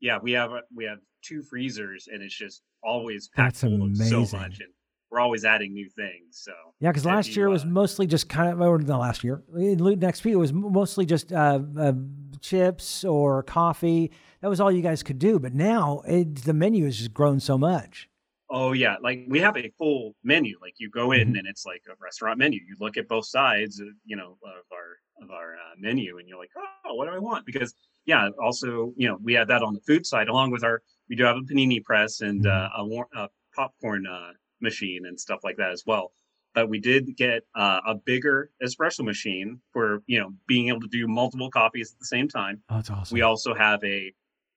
yeah. 0.00 0.18
We 0.22 0.32
have 0.32 0.50
we 0.74 0.84
have 0.84 0.98
two 1.22 1.42
freezers, 1.42 2.08
and 2.12 2.22
it's 2.22 2.34
just 2.34 2.62
always 2.82 3.28
packed 3.28 3.60
That's 3.60 3.72
full 3.72 3.82
of 3.84 3.96
so 3.96 4.16
amazing. 4.18 4.38
much, 4.40 4.60
and 4.60 4.68
we're 5.10 5.20
always 5.20 5.44
adding 5.44 5.72
new 5.72 5.88
things. 5.88 6.40
So 6.42 6.52
Yeah, 6.80 6.90
because 6.90 7.04
last 7.04 7.36
year 7.36 7.46
you, 7.46 7.52
was 7.52 7.64
uh, 7.64 7.68
mostly 7.68 8.06
just 8.06 8.28
kind 8.28 8.50
of, 8.52 8.60
or 8.60 8.78
not 8.78 9.00
last 9.00 9.24
year, 9.24 9.42
Loot 9.48 9.78
and 9.78 10.02
XP, 10.02 10.30
it 10.32 10.36
was 10.36 10.52
mostly 10.52 11.04
just 11.04 11.32
uh, 11.32 11.60
uh, 11.78 11.92
chips 12.40 13.04
or 13.04 13.42
coffee. 13.42 14.10
That 14.40 14.48
was 14.48 14.60
all 14.60 14.70
you 14.72 14.82
guys 14.82 15.02
could 15.02 15.18
do. 15.18 15.38
But 15.38 15.52
now 15.54 16.02
it, 16.06 16.44
the 16.44 16.54
menu 16.54 16.84
has 16.84 16.96
just 16.96 17.12
grown 17.12 17.40
so 17.40 17.58
much. 17.58 18.08
Oh 18.52 18.72
yeah, 18.72 18.96
like 19.00 19.26
we 19.28 19.38
have 19.40 19.56
a 19.56 19.70
full 19.78 20.16
menu. 20.24 20.58
Like 20.60 20.74
you 20.78 20.90
go 20.90 21.12
in 21.12 21.34
Mhm. 21.34 21.38
and 21.38 21.46
it's 21.48 21.64
like 21.64 21.82
a 21.88 21.94
restaurant 22.02 22.38
menu. 22.38 22.58
You 22.66 22.74
look 22.80 22.96
at 22.96 23.06
both 23.06 23.26
sides, 23.26 23.80
uh, 23.80 23.84
you 24.04 24.16
know, 24.16 24.38
of 24.42 24.64
our 24.72 25.24
of 25.24 25.30
our 25.30 25.54
uh, 25.54 25.74
menu, 25.78 26.18
and 26.18 26.26
you're 26.28 26.38
like, 26.38 26.50
oh, 26.84 26.94
what 26.94 27.06
do 27.06 27.12
I 27.14 27.18
want? 27.20 27.46
Because 27.46 27.74
yeah, 28.06 28.28
also 28.42 28.92
you 28.96 29.06
know 29.06 29.18
we 29.22 29.34
have 29.34 29.46
that 29.48 29.62
on 29.62 29.74
the 29.74 29.80
food 29.80 30.04
side, 30.04 30.28
along 30.28 30.50
with 30.50 30.64
our 30.64 30.82
we 31.10 31.16
do 31.16 31.24
have 31.24 31.36
a 31.36 31.40
panini 31.40 31.82
press 31.82 32.20
and 32.22 32.46
uh, 32.46 32.68
a, 32.78 32.84
war- 32.86 33.08
a 33.14 33.28
popcorn 33.54 34.06
uh, 34.06 34.30
machine 34.60 35.02
and 35.06 35.18
stuff 35.20 35.40
like 35.42 35.56
that 35.56 35.70
as 35.72 35.82
well. 35.86 36.12
but 36.54 36.68
we 36.68 36.78
did 36.80 37.16
get 37.16 37.42
uh, 37.54 37.80
a 37.86 37.94
bigger 37.94 38.50
espresso 38.64 39.04
machine 39.04 39.60
for 39.72 40.02
you 40.06 40.18
know 40.20 40.30
being 40.46 40.68
able 40.68 40.80
to 40.80 40.88
do 40.88 41.06
multiple 41.08 41.50
coffees 41.50 41.92
at 41.92 41.98
the 41.98 42.06
same 42.06 42.28
time. 42.28 42.62
Oh, 42.70 42.76
that's 42.76 42.90
awesome. 42.90 43.14
We 43.14 43.22
also 43.22 43.54
have 43.54 43.80
a 43.84 44.12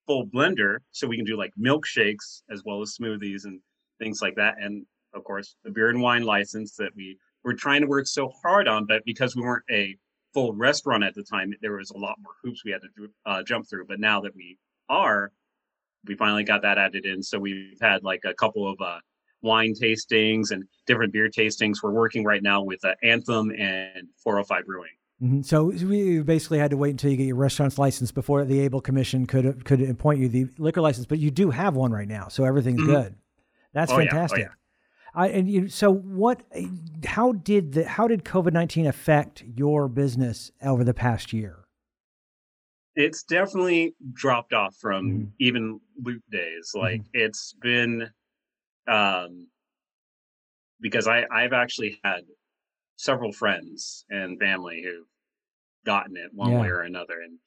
full 0.07 0.25
blender, 0.27 0.77
so 0.91 1.07
we 1.07 1.15
can 1.17 1.25
do 1.25 1.37
like 1.37 1.53
milkshakes 1.59 2.41
as 2.51 2.61
well 2.65 2.81
as 2.81 2.95
smoothies 2.99 3.45
and 3.45 3.59
things 3.99 4.21
like 4.21 4.35
that. 4.35 4.55
And 4.59 4.85
of 5.13 5.23
course, 5.23 5.55
the 5.63 5.71
beer 5.71 5.89
and 5.89 6.01
wine 6.01 6.23
license 6.23 6.75
that 6.77 6.91
we 6.95 7.17
were 7.43 7.53
trying 7.53 7.81
to 7.81 7.87
work 7.87 8.07
so 8.07 8.29
hard 8.41 8.67
on, 8.67 8.85
but 8.85 9.03
because 9.05 9.35
we 9.35 9.41
weren't 9.43 9.63
a 9.71 9.95
full 10.33 10.53
restaurant 10.53 11.03
at 11.03 11.13
the 11.15 11.23
time, 11.23 11.53
there 11.61 11.73
was 11.77 11.91
a 11.91 11.97
lot 11.97 12.15
more 12.21 12.33
hoops 12.43 12.65
we 12.65 12.71
had 12.71 12.81
to 12.81 13.09
uh, 13.25 13.43
jump 13.43 13.67
through. 13.69 13.85
But 13.87 13.99
now 13.99 14.19
that 14.21 14.35
we 14.35 14.57
are, 14.89 15.31
we 16.07 16.15
finally 16.15 16.43
got 16.43 16.61
that 16.61 16.77
added 16.77 17.05
in. 17.05 17.23
So 17.23 17.39
we've 17.39 17.77
had 17.81 18.03
like 18.03 18.21
a 18.25 18.33
couple 18.33 18.69
of 18.69 18.79
uh, 18.81 18.99
wine 19.41 19.73
tastings 19.73 20.51
and 20.51 20.63
different 20.87 21.13
beer 21.13 21.29
tastings. 21.29 21.77
We're 21.83 21.91
working 21.91 22.23
right 22.23 22.41
now 22.41 22.63
with 22.63 22.83
uh, 22.83 22.95
Anthem 23.03 23.51
and 23.51 24.07
405 24.23 24.65
Brewing. 24.65 24.89
Mm-hmm. 25.21 25.41
So 25.43 25.65
we 25.65 26.19
basically 26.19 26.59
had 26.59 26.71
to 26.71 26.77
wait 26.77 26.91
until 26.91 27.11
you 27.11 27.17
get 27.17 27.27
your 27.27 27.35
restaurant's 27.35 27.77
license 27.77 28.11
before 28.11 28.43
the 28.43 28.59
ABLE 28.61 28.81
Commission 28.81 29.25
could 29.25 29.63
could 29.63 29.81
appoint 29.81 30.19
you 30.19 30.27
the 30.27 30.47
liquor 30.57 30.81
license. 30.81 31.05
But 31.05 31.19
you 31.19 31.31
do 31.31 31.49
have 31.49 31.75
one 31.75 31.91
right 31.91 32.07
now, 32.07 32.27
so 32.27 32.43
everything's 32.43 32.81
mm-hmm. 32.81 32.91
good. 32.91 33.15
That's 33.73 33.91
oh, 33.91 33.97
fantastic. 33.97 34.39
Yeah. 34.39 34.45
Oh, 34.45 34.49
yeah. 34.49 34.55
I, 35.15 35.27
and 35.27 35.49
you, 35.49 35.69
so 35.69 35.93
what? 35.93 36.41
How 37.05 37.33
did 37.33 37.73
the 37.73 37.87
how 37.87 38.07
did 38.07 38.25
COVID 38.25 38.51
nineteen 38.51 38.87
affect 38.87 39.43
your 39.43 39.87
business 39.87 40.51
over 40.61 40.83
the 40.83 40.93
past 40.93 41.31
year? 41.31 41.62
It's 42.95 43.23
definitely 43.23 43.95
dropped 44.13 44.53
off 44.53 44.75
from 44.79 45.09
mm-hmm. 45.09 45.23
even 45.39 45.79
loot 46.03 46.23
days. 46.31 46.71
Like 46.75 47.01
mm-hmm. 47.01 47.09
it's 47.13 47.55
been, 47.61 48.09
um, 48.87 49.47
because 50.79 51.07
I 51.07 51.25
I've 51.31 51.53
actually 51.53 51.99
had 52.03 52.21
several 52.97 53.31
friends 53.31 54.05
and 54.09 54.39
family 54.39 54.83
who've 54.83 55.07
gotten 55.85 56.15
it 56.17 56.29
one 56.33 56.51
yeah. 56.51 56.61
way 56.61 56.67
or 56.67 56.81
another, 56.81 57.21
and 57.21 57.37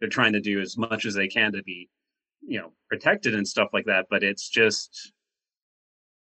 they're 0.00 0.08
trying 0.08 0.32
to 0.32 0.40
do 0.40 0.60
as 0.60 0.76
much 0.78 1.04
as 1.04 1.14
they 1.14 1.28
can 1.28 1.52
to 1.52 1.62
be, 1.62 1.88
you 2.46 2.58
know, 2.58 2.72
protected 2.88 3.34
and 3.34 3.46
stuff 3.46 3.68
like 3.72 3.86
that. 3.86 4.06
But 4.08 4.22
it's 4.22 4.48
just 4.48 5.12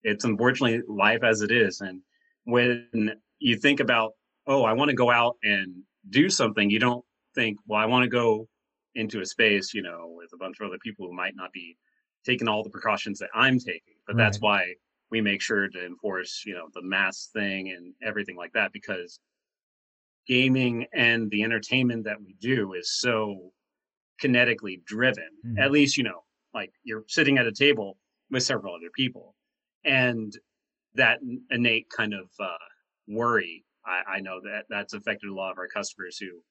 it's 0.03 0.23
unfortunately 0.23 0.81
life 0.87 1.23
as 1.23 1.41
it 1.41 1.51
is. 1.51 1.81
And 1.81 2.01
when 2.45 3.11
you 3.39 3.57
think 3.57 3.79
about, 3.79 4.11
oh, 4.47 4.63
I 4.63 4.73
want 4.73 4.89
to 4.89 4.95
go 4.95 5.11
out 5.11 5.35
and 5.43 5.83
do 6.09 6.29
something, 6.29 6.69
you 6.69 6.79
don't 6.79 7.03
think, 7.33 7.57
well, 7.67 7.81
I 7.81 7.85
want 7.85 8.03
to 8.03 8.09
go 8.09 8.47
into 8.95 9.21
a 9.21 9.25
space, 9.25 9.73
you 9.73 9.81
know, 9.81 10.13
with 10.15 10.31
a 10.33 10.37
bunch 10.37 10.59
of 10.59 10.67
other 10.67 10.77
people 10.83 11.07
who 11.07 11.13
might 11.13 11.35
not 11.35 11.51
be 11.51 11.77
taking 12.25 12.47
all 12.47 12.63
the 12.63 12.69
precautions 12.69 13.19
that 13.19 13.29
I'm 13.33 13.59
taking. 13.59 13.95
But 14.07 14.15
right. 14.15 14.23
that's 14.23 14.39
why 14.39 14.73
we 15.11 15.21
make 15.21 15.41
sure 15.41 15.67
to 15.67 15.85
enforce, 15.85 16.43
you 16.45 16.53
know, 16.53 16.67
the 16.73 16.81
mask 16.81 17.31
thing 17.31 17.69
and 17.69 17.93
everything 18.03 18.35
like 18.35 18.53
that 18.53 18.73
because 18.73 19.19
gaming 20.27 20.87
and 20.93 21.29
the 21.29 21.43
entertainment 21.43 22.05
that 22.05 22.19
we 22.19 22.35
do 22.39 22.73
is 22.73 22.91
so 22.99 23.51
kinetically 24.21 24.83
driven. 24.85 25.29
Mm-hmm. 25.45 25.59
At 25.59 25.71
least, 25.71 25.97
you 25.97 26.03
know, 26.03 26.23
like 26.53 26.71
you're 26.83 27.03
sitting 27.07 27.37
at 27.37 27.45
a 27.45 27.51
table 27.51 27.97
with 28.31 28.43
several 28.43 28.73
other 28.73 28.89
people 28.95 29.35
and 29.83 30.33
that 30.95 31.19
innate 31.51 31.87
kind 31.95 32.13
of 32.13 32.27
uh, 32.39 32.57
worry 33.07 33.65
I, 33.85 34.15
I, 34.15 34.19
know 34.19 34.41
that 34.41 34.65
that's 34.69 34.93
affected 34.93 35.29
a 35.29 35.33
lot 35.33 35.51
of 35.51 35.57
our 35.57 35.67
customers 35.67 36.17
who 36.17 36.41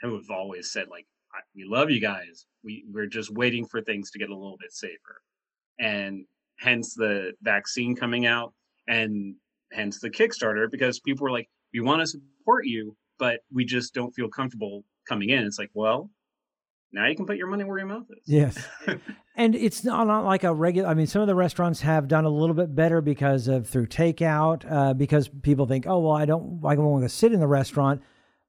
who 0.00 0.14
have 0.14 0.30
always 0.30 0.70
said 0.70 0.86
like 0.88 1.06
we 1.54 1.64
love 1.64 1.90
you 1.90 2.00
guys 2.00 2.46
we 2.64 2.84
we're 2.92 3.06
just 3.06 3.30
waiting 3.30 3.66
for 3.66 3.80
things 3.80 4.10
to 4.10 4.18
get 4.18 4.30
a 4.30 4.34
little 4.34 4.56
bit 4.60 4.72
safer 4.72 5.22
and 5.78 6.24
hence 6.58 6.94
the 6.94 7.32
vaccine 7.42 7.94
coming 7.94 8.26
out 8.26 8.52
and 8.88 9.34
hence 9.72 10.00
the 10.00 10.10
kickstarter 10.10 10.70
because 10.70 11.00
people 11.00 11.24
were 11.24 11.30
like 11.30 11.48
we 11.72 11.80
want 11.80 12.00
to 12.00 12.06
support 12.06 12.66
you 12.66 12.96
but 13.18 13.40
we 13.52 13.64
just 13.64 13.94
don't 13.94 14.14
feel 14.14 14.28
comfortable 14.28 14.84
coming 15.08 15.30
in 15.30 15.44
it's 15.44 15.58
like 15.58 15.70
well 15.74 16.10
now 16.92 17.06
you 17.06 17.16
can 17.16 17.24
put 17.24 17.36
your 17.36 17.46
money 17.46 17.64
where 17.64 17.78
your 17.78 17.86
mouth 17.86 18.04
is. 18.10 18.18
Yes. 18.26 18.68
and 19.36 19.54
it's 19.54 19.82
not, 19.82 20.06
not 20.06 20.24
like 20.24 20.44
a 20.44 20.52
regular, 20.52 20.88
I 20.88 20.94
mean, 20.94 21.06
some 21.06 21.22
of 21.22 21.26
the 21.26 21.34
restaurants 21.34 21.80
have 21.80 22.06
done 22.06 22.26
a 22.26 22.28
little 22.28 22.54
bit 22.54 22.74
better 22.74 23.00
because 23.00 23.48
of 23.48 23.66
through 23.66 23.86
takeout, 23.86 24.70
uh, 24.70 24.92
because 24.92 25.28
people 25.28 25.66
think, 25.66 25.86
oh, 25.86 26.00
well, 26.00 26.12
I 26.12 26.26
don't, 26.26 26.60
I 26.64 26.74
don't 26.74 26.84
want 26.84 27.04
to 27.04 27.08
sit 27.08 27.32
in 27.32 27.40
the 27.40 27.46
restaurant, 27.46 28.02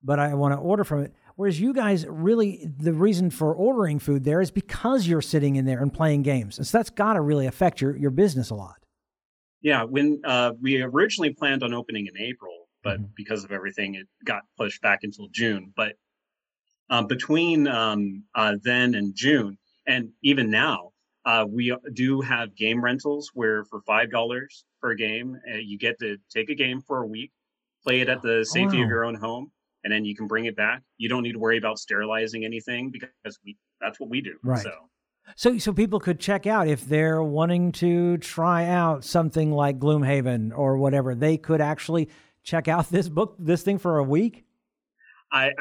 but 0.03 0.19
I 0.19 0.33
want 0.33 0.53
to 0.53 0.57
order 0.57 0.83
from 0.83 1.03
it. 1.03 1.13
Whereas 1.35 1.59
you 1.59 1.73
guys 1.73 2.05
really, 2.07 2.69
the 2.77 2.93
reason 2.93 3.29
for 3.29 3.53
ordering 3.53 3.99
food 3.99 4.23
there 4.23 4.41
is 4.41 4.51
because 4.51 5.07
you're 5.07 5.21
sitting 5.21 5.55
in 5.55 5.65
there 5.65 5.81
and 5.81 5.91
playing 5.91 6.21
games. 6.21 6.57
And 6.57 6.67
so 6.67 6.77
that's 6.77 6.89
got 6.89 7.13
to 7.13 7.21
really 7.21 7.47
affect 7.47 7.81
your, 7.81 7.95
your 7.97 8.11
business 8.11 8.49
a 8.49 8.55
lot. 8.55 8.75
Yeah. 9.61 9.83
When 9.83 10.21
uh, 10.25 10.53
we 10.61 10.81
originally 10.81 11.33
planned 11.33 11.63
on 11.63 11.73
opening 11.73 12.07
in 12.07 12.17
April, 12.21 12.67
but 12.83 12.99
mm-hmm. 12.99 13.11
because 13.15 13.43
of 13.43 13.51
everything, 13.51 13.95
it 13.95 14.07
got 14.25 14.43
pushed 14.57 14.81
back 14.81 14.99
until 15.03 15.27
June. 15.31 15.73
But 15.75 15.93
um, 16.89 17.07
between 17.07 17.67
um, 17.67 18.23
uh, 18.35 18.55
then 18.61 18.93
and 18.93 19.15
June, 19.15 19.57
and 19.87 20.09
even 20.21 20.51
now, 20.51 20.91
uh, 21.25 21.45
we 21.49 21.75
do 21.93 22.21
have 22.21 22.55
game 22.55 22.83
rentals 22.83 23.31
where 23.33 23.63
for 23.65 23.81
five 23.81 24.11
dollars 24.11 24.65
per 24.81 24.93
game, 24.93 25.39
uh, 25.51 25.57
you 25.57 25.77
get 25.77 25.97
to 25.99 26.17
take 26.29 26.49
a 26.49 26.55
game 26.55 26.81
for 26.81 27.01
a 27.01 27.07
week, 27.07 27.31
play 27.81 28.01
it 28.01 28.09
at 28.09 28.21
the 28.21 28.43
safety 28.43 28.77
wow. 28.77 28.83
of 28.83 28.89
your 28.89 29.05
own 29.05 29.15
home, 29.15 29.51
and 29.83 29.91
then 29.91 30.05
you 30.05 30.15
can 30.15 30.27
bring 30.27 30.45
it 30.45 30.55
back. 30.55 30.81
You 30.97 31.09
don't 31.09 31.23
need 31.23 31.33
to 31.33 31.39
worry 31.39 31.57
about 31.57 31.79
sterilizing 31.79 32.45
anything 32.45 32.91
because 32.91 33.39
we 33.45 33.57
that's 33.81 33.99
what 33.99 34.09
we 34.09 34.21
do. 34.21 34.35
Right. 34.43 34.61
So. 34.61 34.71
So, 35.37 35.57
so 35.57 35.71
people 35.71 36.01
could 36.01 36.19
check 36.19 36.45
out 36.47 36.67
if 36.67 36.85
they're 36.85 37.23
wanting 37.23 37.71
to 37.73 38.17
try 38.17 38.65
out 38.65 39.05
something 39.05 39.53
like 39.53 39.79
Gloomhaven 39.79 40.51
or 40.53 40.77
whatever. 40.77 41.15
They 41.15 41.37
could 41.37 41.61
actually 41.61 42.09
check 42.43 42.67
out 42.67 42.89
this 42.89 43.07
book, 43.07 43.37
this 43.39 43.63
thing 43.63 43.77
for 43.77 43.99
a 43.99 44.03
week. 44.03 44.43
I, 45.33 45.47
I 45.47 45.51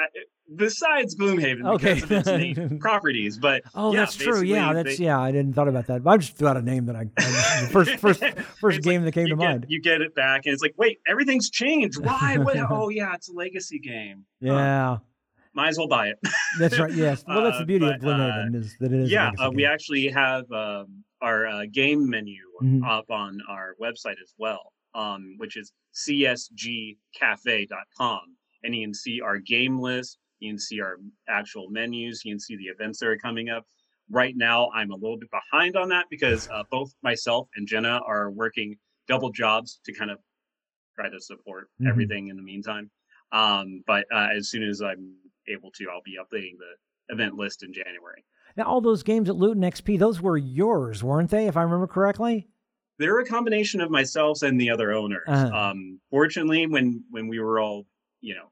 besides 0.54 1.16
Gloomhaven 1.16 1.66
okay. 1.74 1.94
because 1.94 2.28
of 2.28 2.40
its 2.40 2.74
properties. 2.80 3.38
But 3.38 3.62
oh, 3.74 3.92
yeah, 3.92 4.00
that's 4.00 4.16
true. 4.16 4.42
Yeah, 4.42 4.72
that's 4.74 4.98
they, 4.98 5.04
yeah. 5.04 5.18
I 5.18 5.32
didn't 5.32 5.54
thought 5.54 5.68
about 5.68 5.86
that. 5.86 6.06
I 6.06 6.16
just 6.18 6.36
threw 6.36 6.46
out 6.48 6.56
a 6.58 6.62
name 6.62 6.86
that 6.86 6.96
I, 6.96 7.08
I 7.18 7.68
first 7.70 7.96
first 7.96 8.22
first 8.60 8.82
game 8.82 9.02
like, 9.02 9.14
that 9.14 9.20
came 9.20 9.28
to 9.28 9.36
get, 9.36 9.38
mind. 9.38 9.66
You 9.68 9.80
get 9.80 10.02
it 10.02 10.14
back, 10.14 10.42
and 10.44 10.52
it's 10.52 10.62
like, 10.62 10.74
wait, 10.76 10.98
everything's 11.08 11.50
changed. 11.50 12.04
Why? 12.04 12.36
What? 12.42 12.56
oh, 12.70 12.88
yeah, 12.88 13.14
it's 13.14 13.28
a 13.28 13.32
legacy 13.32 13.78
game. 13.78 14.24
Yeah. 14.40 14.98
might 15.54 15.68
as 15.68 15.78
well 15.78 15.86
buy 15.86 16.08
it. 16.08 16.18
that's 16.58 16.78
right. 16.78 16.92
Yes. 16.92 17.24
Well, 17.26 17.44
that's 17.44 17.58
the 17.58 17.64
beauty 17.64 17.86
uh, 17.86 17.90
but, 17.90 17.96
of 17.96 18.02
Gloomhaven 18.02 18.54
uh, 18.54 18.58
is 18.58 18.76
that 18.80 18.92
it 18.92 19.00
is. 19.00 19.10
Yeah, 19.10 19.30
uh, 19.38 19.50
we 19.50 19.64
actually 19.64 20.08
have 20.08 20.50
um, 20.50 21.04
our 21.20 21.46
uh, 21.46 21.64
game 21.70 22.10
menu 22.10 22.42
mm-hmm. 22.60 22.84
up 22.84 23.10
on 23.10 23.40
our 23.48 23.76
website 23.80 24.20
as 24.22 24.34
well, 24.38 24.72
um, 24.94 25.36
which 25.38 25.56
is 25.56 25.72
csgcafe.com 25.94 26.96
and 28.64 28.74
you 28.74 28.86
can 28.86 28.94
see 28.94 29.20
our 29.20 29.38
game 29.38 29.78
list 29.78 30.18
you 30.42 30.50
can 30.50 30.58
see 30.58 30.80
our 30.80 30.96
actual 31.28 31.68
menus. 31.70 32.24
You 32.24 32.32
can 32.32 32.40
see 32.40 32.56
the 32.56 32.64
events 32.64 32.98
that 32.98 33.06
are 33.06 33.16
coming 33.16 33.48
up. 33.48 33.64
Right 34.10 34.34
now, 34.36 34.70
I'm 34.74 34.90
a 34.90 34.96
little 34.96 35.16
bit 35.16 35.30
behind 35.30 35.76
on 35.76 35.88
that 35.90 36.06
because 36.10 36.48
uh, 36.50 36.64
both 36.70 36.92
myself 37.02 37.48
and 37.54 37.66
Jenna 37.66 38.00
are 38.06 38.30
working 38.30 38.76
double 39.06 39.30
jobs 39.30 39.78
to 39.86 39.94
kind 39.94 40.10
of 40.10 40.18
try 40.96 41.08
to 41.08 41.20
support 41.20 41.68
mm-hmm. 41.80 41.88
everything 41.88 42.26
in 42.26 42.36
the 42.36 42.42
meantime. 42.42 42.90
Um, 43.30 43.84
but 43.86 44.04
uh, 44.12 44.28
as 44.36 44.50
soon 44.50 44.64
as 44.64 44.82
I'm 44.82 45.14
able 45.48 45.70
to, 45.76 45.86
I'll 45.90 46.02
be 46.04 46.18
updating 46.18 46.56
the 46.58 47.14
event 47.14 47.36
list 47.36 47.62
in 47.62 47.72
January. 47.72 48.24
Now, 48.56 48.64
all 48.64 48.80
those 48.80 49.04
games 49.04 49.30
at 49.30 49.36
Loot 49.36 49.56
and 49.56 49.64
XP, 49.64 49.98
those 49.98 50.20
were 50.20 50.36
yours, 50.36 51.04
weren't 51.04 51.30
they? 51.30 51.46
If 51.46 51.56
I 51.56 51.62
remember 51.62 51.86
correctly. 51.86 52.48
They're 52.98 53.20
a 53.20 53.26
combination 53.26 53.80
of 53.80 53.90
myself 53.90 54.42
and 54.42 54.60
the 54.60 54.70
other 54.70 54.92
owners. 54.92 55.26
Uh-huh. 55.26 55.56
Um, 55.56 56.00
fortunately, 56.10 56.66
when 56.66 57.04
when 57.10 57.28
we 57.28 57.38
were 57.38 57.58
all, 57.58 57.86
you 58.22 58.34
know, 58.34 58.46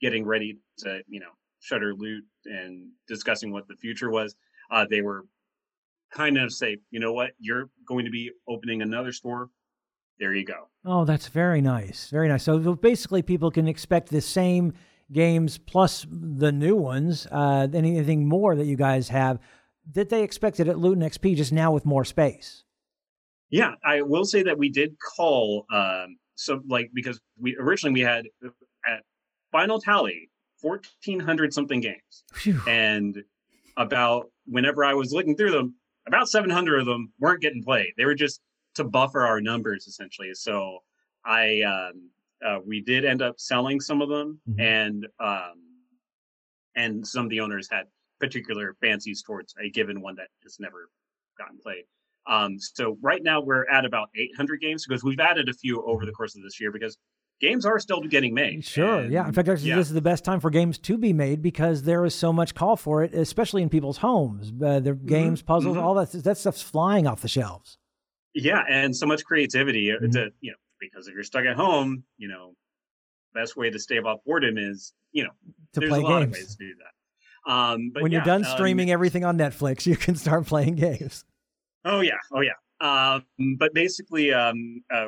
getting 0.00 0.26
ready 0.26 0.58
to, 0.78 1.00
you 1.06 1.20
know, 1.20 1.30
shutter 1.60 1.94
loot 1.94 2.24
and 2.46 2.88
discussing 3.06 3.52
what 3.52 3.68
the 3.68 3.76
future 3.76 4.10
was, 4.10 4.34
uh, 4.72 4.86
they 4.90 5.02
were 5.02 5.26
kind 6.12 6.38
of 6.38 6.52
say, 6.52 6.78
you 6.90 6.98
know 6.98 7.12
what, 7.12 7.30
you're 7.38 7.68
going 7.86 8.04
to 8.06 8.10
be 8.10 8.32
opening 8.48 8.82
another 8.82 9.12
store. 9.12 9.50
There 10.18 10.34
you 10.34 10.44
go. 10.44 10.68
Oh, 10.84 11.04
that's 11.04 11.28
very 11.28 11.60
nice. 11.60 12.10
Very 12.10 12.28
nice. 12.28 12.42
So 12.42 12.74
basically, 12.74 13.22
people 13.22 13.50
can 13.50 13.68
expect 13.68 14.08
the 14.10 14.20
same 14.20 14.74
games 15.12 15.56
plus 15.56 16.06
the 16.10 16.52
new 16.52 16.76
ones, 16.76 17.26
uh, 17.30 17.68
anything 17.72 18.28
more 18.28 18.54
that 18.54 18.66
you 18.66 18.76
guys 18.76 19.08
have 19.08 19.38
that 19.92 20.08
they 20.10 20.22
expected 20.22 20.68
at 20.68 20.78
Loot 20.78 20.98
and 20.98 21.10
XP, 21.10 21.36
just 21.36 21.52
now 21.52 21.72
with 21.72 21.86
more 21.86 22.04
space. 22.04 22.64
Yeah, 23.48 23.74
I 23.84 24.02
will 24.02 24.24
say 24.24 24.42
that 24.42 24.58
we 24.58 24.68
did 24.68 24.96
call 25.16 25.64
um, 25.72 26.18
so 26.40 26.62
like 26.68 26.90
because 26.94 27.20
we 27.38 27.56
originally 27.58 27.92
we 27.92 28.00
had 28.00 28.26
at 28.86 29.02
final 29.52 29.80
tally 29.80 30.30
1400 30.60 31.52
something 31.52 31.80
games 31.80 32.24
Phew. 32.34 32.60
and 32.68 33.22
about 33.76 34.30
whenever 34.46 34.84
i 34.84 34.94
was 34.94 35.12
looking 35.12 35.36
through 35.36 35.50
them 35.50 35.74
about 36.06 36.28
700 36.28 36.80
of 36.80 36.86
them 36.86 37.12
weren't 37.18 37.42
getting 37.42 37.62
played 37.62 37.92
they 37.96 38.04
were 38.04 38.14
just 38.14 38.40
to 38.74 38.84
buffer 38.84 39.26
our 39.26 39.40
numbers 39.40 39.86
essentially 39.86 40.30
so 40.34 40.78
i 41.24 41.62
um, 41.62 42.10
uh, 42.46 42.58
we 42.66 42.80
did 42.80 43.04
end 43.04 43.22
up 43.22 43.38
selling 43.38 43.80
some 43.80 44.00
of 44.00 44.08
them 44.08 44.40
mm-hmm. 44.48 44.60
and 44.60 45.06
um, 45.18 45.54
and 46.76 47.06
some 47.06 47.24
of 47.24 47.30
the 47.30 47.40
owners 47.40 47.68
had 47.70 47.84
particular 48.18 48.76
fancies 48.80 49.22
towards 49.22 49.54
a 49.62 49.70
given 49.70 50.00
one 50.00 50.14
that 50.16 50.28
just 50.42 50.60
never 50.60 50.90
gotten 51.38 51.58
played 51.58 51.84
um, 52.26 52.58
so 52.58 52.98
right 53.00 53.22
now 53.22 53.40
we're 53.40 53.68
at 53.68 53.84
about 53.84 54.08
800 54.14 54.60
games 54.60 54.86
because 54.86 55.02
we've 55.02 55.20
added 55.20 55.48
a 55.48 55.54
few 55.54 55.82
over 55.84 56.04
the 56.04 56.12
course 56.12 56.36
of 56.36 56.42
this 56.42 56.60
year 56.60 56.70
because 56.70 56.98
games 57.40 57.64
are 57.66 57.78
still 57.78 58.00
getting 58.02 58.34
made. 58.34 58.64
Sure, 58.64 59.00
and, 59.00 59.12
yeah. 59.12 59.26
In 59.26 59.32
fact, 59.32 59.48
actually, 59.48 59.70
yeah. 59.70 59.76
this 59.76 59.88
is 59.88 59.94
the 59.94 60.00
best 60.02 60.24
time 60.24 60.40
for 60.40 60.50
games 60.50 60.78
to 60.78 60.98
be 60.98 61.12
made 61.12 61.42
because 61.42 61.82
there 61.82 62.04
is 62.04 62.14
so 62.14 62.32
much 62.32 62.54
call 62.54 62.76
for 62.76 63.02
it, 63.02 63.14
especially 63.14 63.62
in 63.62 63.68
people's 63.68 63.98
homes. 63.98 64.52
Uh, 64.62 64.80
the 64.80 64.94
games, 64.94 65.42
puzzles, 65.42 65.76
mhm. 65.76 65.82
all 65.82 65.94
that 65.94 66.10
that 66.12 66.36
stuff's 66.38 66.62
flying 66.62 67.06
off 67.06 67.22
the 67.22 67.28
shelves. 67.28 67.78
yeah, 68.34 68.62
and 68.68 68.94
so 68.94 69.06
much 69.06 69.24
creativity. 69.24 69.90
uh, 69.90 69.96
Mhm. 69.96 70.12
To 70.12 70.30
you 70.40 70.50
know, 70.52 70.56
because 70.80 71.08
if 71.08 71.14
you're 71.14 71.22
stuck 71.24 71.44
at 71.44 71.56
home, 71.56 72.04
you 72.18 72.28
know, 72.28 72.54
best 73.34 73.56
way 73.56 73.70
to 73.70 73.78
stave 73.78 74.06
off 74.06 74.18
boredom 74.24 74.58
is 74.58 74.92
you 75.12 75.24
know 75.24 75.30
To 75.74 75.80
there's 75.80 75.90
play 75.90 75.98
a 76.00 76.02
lot 76.02 76.20
games. 76.20 76.36
of 76.36 76.40
ways 76.40 76.56
to 76.56 76.64
do 76.66 76.74
that. 76.76 77.50
Um, 77.52 77.90
but 77.94 78.02
when 78.02 78.12
you're 78.12 78.20
yeah, 78.20 78.24
done 78.26 78.44
um, 78.44 78.52
streaming 78.52 78.90
everything 78.90 79.24
on 79.24 79.38
Netflix, 79.38 79.86
you 79.90 79.96
can 79.96 80.14
start 80.14 80.46
playing 80.46 80.76
games. 80.76 81.24
Oh 81.84 82.00
yeah, 82.00 82.18
oh 82.32 82.42
yeah. 82.42 82.52
Um, 82.82 83.24
but 83.58 83.72
basically, 83.74 84.32
um, 84.32 84.82
uh, 84.90 85.06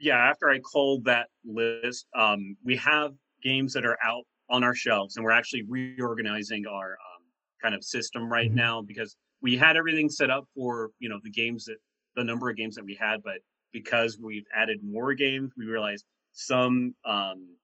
yeah. 0.00 0.16
After 0.16 0.50
I 0.50 0.60
culled 0.60 1.04
that 1.04 1.30
list, 1.44 2.08
um, 2.16 2.56
we 2.64 2.76
have 2.76 3.14
games 3.42 3.72
that 3.74 3.86
are 3.86 3.98
out 4.02 4.24
on 4.50 4.64
our 4.64 4.74
shelves, 4.74 5.16
and 5.16 5.24
we're 5.24 5.30
actually 5.32 5.64
reorganizing 5.68 6.66
our 6.66 6.92
um, 6.92 7.24
kind 7.62 7.74
of 7.74 7.84
system 7.84 8.30
right 8.30 8.52
Mhm. 8.52 8.54
now 8.54 8.82
because 8.82 9.16
we 9.42 9.56
had 9.56 9.76
everything 9.76 10.08
set 10.10 10.30
up 10.30 10.44
for 10.54 10.90
you 10.98 11.08
know 11.08 11.20
the 11.22 11.30
games 11.30 11.66
that 11.66 11.78
the 12.16 12.24
number 12.24 12.50
of 12.50 12.56
games 12.56 12.74
that 12.76 12.84
we 12.84 12.94
had, 12.96 13.22
but 13.22 13.40
because 13.72 14.18
we've 14.18 14.46
added 14.54 14.82
more 14.82 15.14
games, 15.14 15.52
we 15.56 15.66
realized 15.66 16.04
some 16.32 16.94
um, 17.04 17.56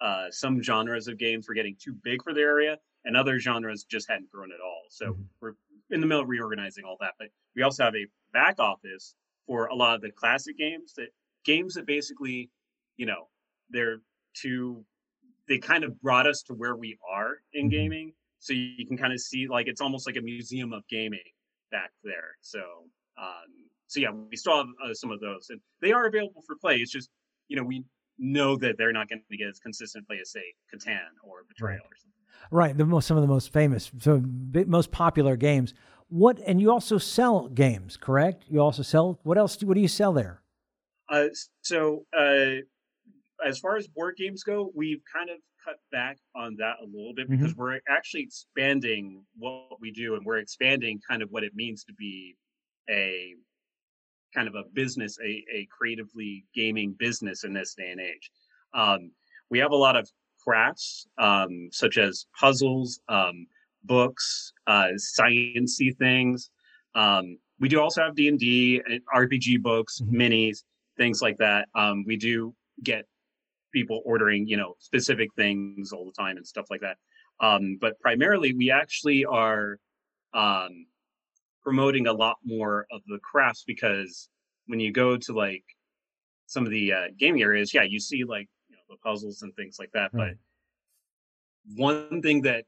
uh, 0.00 0.30
some 0.30 0.62
genres 0.62 1.08
of 1.08 1.18
games 1.18 1.48
were 1.48 1.54
getting 1.54 1.76
too 1.80 1.94
big 2.02 2.22
for 2.22 2.34
the 2.34 2.40
area, 2.40 2.78
and 3.04 3.16
other 3.16 3.38
genres 3.38 3.84
just 3.84 4.08
hadn't 4.08 4.30
grown 4.30 4.52
at 4.52 4.60
all. 4.60 4.84
So 4.90 5.16
Mhm. 5.16 5.28
we're 5.40 5.54
in 5.90 6.00
the 6.00 6.06
middle 6.06 6.22
of 6.22 6.28
reorganizing 6.28 6.84
all 6.84 6.96
that. 7.00 7.14
But 7.18 7.28
we 7.54 7.62
also 7.62 7.84
have 7.84 7.94
a 7.96 8.06
back 8.32 8.58
office 8.58 9.14
for 9.46 9.66
a 9.66 9.74
lot 9.74 9.94
of 9.94 10.02
the 10.02 10.10
classic 10.10 10.58
games 10.58 10.92
that 10.94 11.08
games 11.46 11.74
that 11.76 11.86
basically, 11.86 12.50
you 12.98 13.06
know, 13.06 13.28
they're 13.70 13.98
too 14.34 14.84
they 15.48 15.58
kind 15.58 15.84
of 15.84 16.00
brought 16.00 16.26
us 16.26 16.42
to 16.42 16.54
where 16.54 16.76
we 16.76 16.98
are 17.08 17.36
in 17.52 17.68
Mhm. 17.68 17.70
gaming. 17.70 18.14
So 18.40 18.52
you, 18.52 18.86
can 18.86 18.96
kind 18.98 19.12
of 19.12 19.20
see 19.20 19.48
like 19.48 19.68
it's 19.68 19.80
almost 19.80 20.06
like 20.06 20.16
a 20.16 20.20
museum 20.22 20.72
of 20.72 20.86
gaming 20.88 21.20
back 21.70 21.92
there. 22.04 22.36
So 22.42 22.60
um 23.18 23.70
so 23.88 24.00
yeah, 24.00 24.10
we 24.10 24.36
still 24.36 24.56
have 24.58 24.66
uh, 24.84 24.94
some 24.94 25.10
of 25.12 25.20
those 25.20 25.46
and 25.50 25.60
they 25.80 25.92
are 25.92 26.06
available 26.06 26.42
for 26.46 26.56
play. 26.56 26.76
It's 26.78 26.92
just, 26.92 27.08
you 27.48 27.56
know, 27.56 27.62
we 27.62 27.84
know 28.18 28.56
that 28.56 28.76
they're 28.78 28.92
not 28.92 29.08
going 29.08 29.22
to 29.30 29.36
get 29.36 29.48
as 29.48 29.60
consistent 29.60 30.06
play 30.08 30.18
as 30.20 30.32
say 30.32 30.54
Catan 30.74 31.06
or 31.22 31.44
Betrayal 31.48 31.82
or 31.84 31.96
something. 31.96 32.22
Right, 32.50 32.76
the 32.76 32.84
most 32.84 33.06
some 33.06 33.16
of 33.16 33.22
the 33.22 33.28
most 33.28 33.52
famous, 33.52 33.90
so 34.00 34.22
most 34.66 34.90
popular 34.92 35.36
games. 35.36 35.74
What 36.08 36.38
and 36.46 36.60
you 36.60 36.70
also 36.70 36.98
sell 36.98 37.48
games, 37.48 37.96
correct? 37.96 38.44
You 38.48 38.60
also 38.60 38.82
sell 38.82 39.20
what 39.22 39.38
else? 39.38 39.56
do- 39.56 39.66
What 39.66 39.74
do 39.74 39.80
you 39.80 39.88
sell 39.88 40.12
there? 40.12 40.42
Uh, 41.08 41.26
so 41.62 42.04
uh, 42.16 42.56
as 43.44 43.58
far 43.58 43.76
as 43.76 43.86
board 43.86 44.16
games 44.16 44.42
go, 44.42 44.70
we've 44.74 45.02
kind 45.12 45.30
of 45.30 45.36
cut 45.64 45.76
back 45.92 46.16
on 46.34 46.56
that 46.56 46.76
a 46.82 46.84
little 46.86 47.12
bit 47.14 47.28
because 47.28 47.54
we're 47.56 47.80
actually 47.88 48.22
expanding 48.22 49.24
what 49.36 49.80
we 49.80 49.90
do, 49.90 50.14
and 50.14 50.24
we're 50.24 50.38
expanding 50.38 51.00
kind 51.08 51.22
of 51.22 51.30
what 51.30 51.42
it 51.44 51.54
means 51.54 51.84
to 51.84 51.92
be 51.94 52.36
a 52.88 53.34
kind 54.34 54.48
of 54.48 54.54
a 54.54 54.62
business, 54.74 55.18
a, 55.24 55.44
a 55.52 55.68
creatively 55.76 56.44
gaming 56.54 56.94
business 56.98 57.44
in 57.44 57.52
this 57.52 57.74
day 57.74 57.90
and 57.90 58.00
age. 58.00 58.30
Um, 58.74 59.10
we 59.50 59.58
have 59.58 59.70
a 59.72 59.76
lot 59.76 59.96
of 59.96 60.08
crafts, 60.44 61.06
um, 61.18 61.68
such 61.72 61.98
as 61.98 62.26
puzzles, 62.38 63.00
um, 63.08 63.46
books, 63.84 64.52
uh, 64.66 64.88
sciencey 64.96 65.96
things. 65.96 66.50
Um, 66.94 67.38
we 67.58 67.68
do 67.68 67.80
also 67.80 68.02
have 68.02 68.14
D 68.14 68.28
and 68.28 68.38
D, 68.38 68.82
RPG 69.14 69.62
books, 69.62 70.00
Mhm. 70.00 70.10
minis, 70.12 70.62
things 70.96 71.22
like 71.22 71.38
that. 71.38 71.68
Um, 71.74 72.04
we 72.06 72.16
do 72.16 72.54
get 72.82 73.04
people 73.72 74.02
ordering, 74.04 74.46
you 74.46 74.56
know, 74.56 74.74
specific 74.78 75.28
things 75.36 75.92
all 75.92 76.04
the 76.04 76.12
time 76.12 76.36
and 76.36 76.46
stuff 76.46 76.66
like 76.70 76.80
that. 76.80 76.96
Um, 77.40 77.78
but 77.80 77.98
primarily, 78.00 78.54
we 78.54 78.70
actually 78.70 79.24
are 79.24 79.78
um, 80.32 80.86
promoting 81.62 82.06
a 82.06 82.12
lot 82.12 82.36
more 82.44 82.86
of 82.90 83.02
the 83.06 83.18
crafts 83.22 83.64
because 83.66 84.28
when 84.66 84.80
you 84.80 84.92
go 84.92 85.16
to 85.16 85.32
like 85.32 85.64
some 86.46 86.64
of 86.64 86.70
the 86.70 86.92
uh, 86.92 87.04
gaming 87.18 87.42
areas, 87.42 87.74
yeah, 87.74 87.82
you 87.82 88.00
see 88.00 88.24
like 88.24 88.48
you 88.68 88.76
know 88.76 88.82
the 88.88 88.96
puzzles 88.96 89.42
and 89.42 89.54
things 89.54 89.76
like 89.78 89.90
that. 89.92 90.10
Right. 90.12 90.34
But 90.34 91.76
one 91.76 92.22
thing 92.22 92.42
that 92.42 92.64